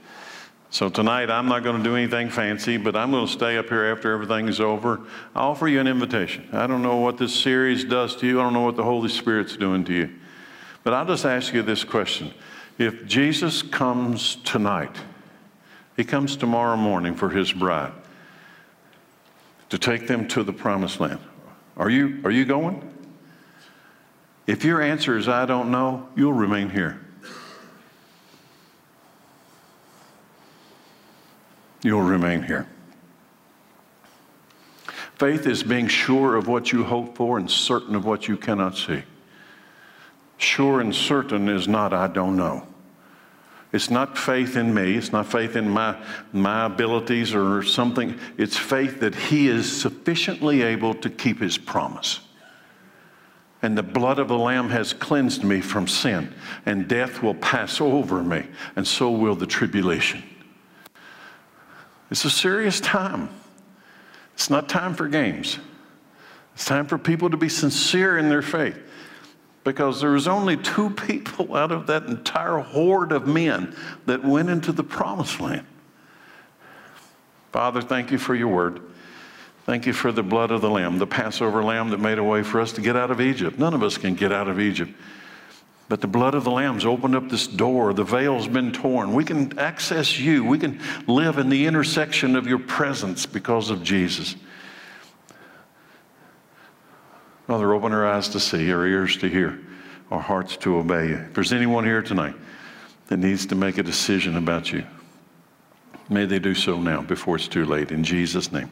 [0.73, 3.69] So tonight I'm not going to do anything fancy, but I'm going to stay up
[3.69, 5.03] here after everything is over.
[5.35, 6.49] I offer you an invitation.
[6.51, 9.11] I don't know what this series does to you, I don't know what the Holy
[9.11, 10.11] Spirit's doing to you.
[10.83, 12.33] But I'll just ask you this question
[12.79, 14.97] If Jesus comes tonight,
[15.95, 17.93] he comes tomorrow morning for his bride
[19.69, 21.21] to take them to the promised land.
[21.77, 22.83] Are you, are you going?
[24.47, 26.99] If your answer is, I don't know, you'll remain here.
[31.83, 32.67] You'll remain here.
[35.17, 38.77] Faith is being sure of what you hope for and certain of what you cannot
[38.77, 39.03] see.
[40.37, 42.67] Sure and certain is not, I don't know.
[43.73, 44.97] It's not faith in me.
[44.97, 45.97] It's not faith in my,
[46.33, 48.19] my abilities or something.
[48.37, 52.21] It's faith that He is sufficiently able to keep His promise.
[53.63, 56.35] And the blood of the Lamb has cleansed me from sin,
[56.67, 60.23] and death will pass over me, and so will the tribulation.
[62.13, 63.31] It's a serious time.
[64.35, 65.59] It's not time for games.
[66.55, 68.79] It's time for people to be sincere in their faith
[69.65, 74.51] because there was only two people out of that entire horde of men that went
[74.51, 75.65] into the promised land.
[77.51, 78.83] Father, thank you for your word.
[79.65, 82.43] Thank you for the blood of the lamb, the Passover lamb that made a way
[82.43, 83.59] for us to get out of Egypt.
[83.59, 84.93] None of us can get out of Egypt.
[85.89, 87.93] But the blood of the lamb's opened up this door.
[87.93, 89.13] The veil's been torn.
[89.13, 90.45] We can access you.
[90.45, 94.37] We can live in the intersection of your presence because of Jesus.
[97.47, 99.61] Father, open our eyes to see, our ears to hear,
[100.11, 101.17] our hearts to obey you.
[101.17, 102.35] If there's anyone here tonight
[103.09, 104.87] that needs to make a decision about you,
[106.09, 107.91] may they do so now before it's too late.
[107.91, 108.71] In Jesus' name,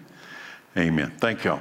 [0.77, 1.13] amen.
[1.19, 1.61] Thank y'all.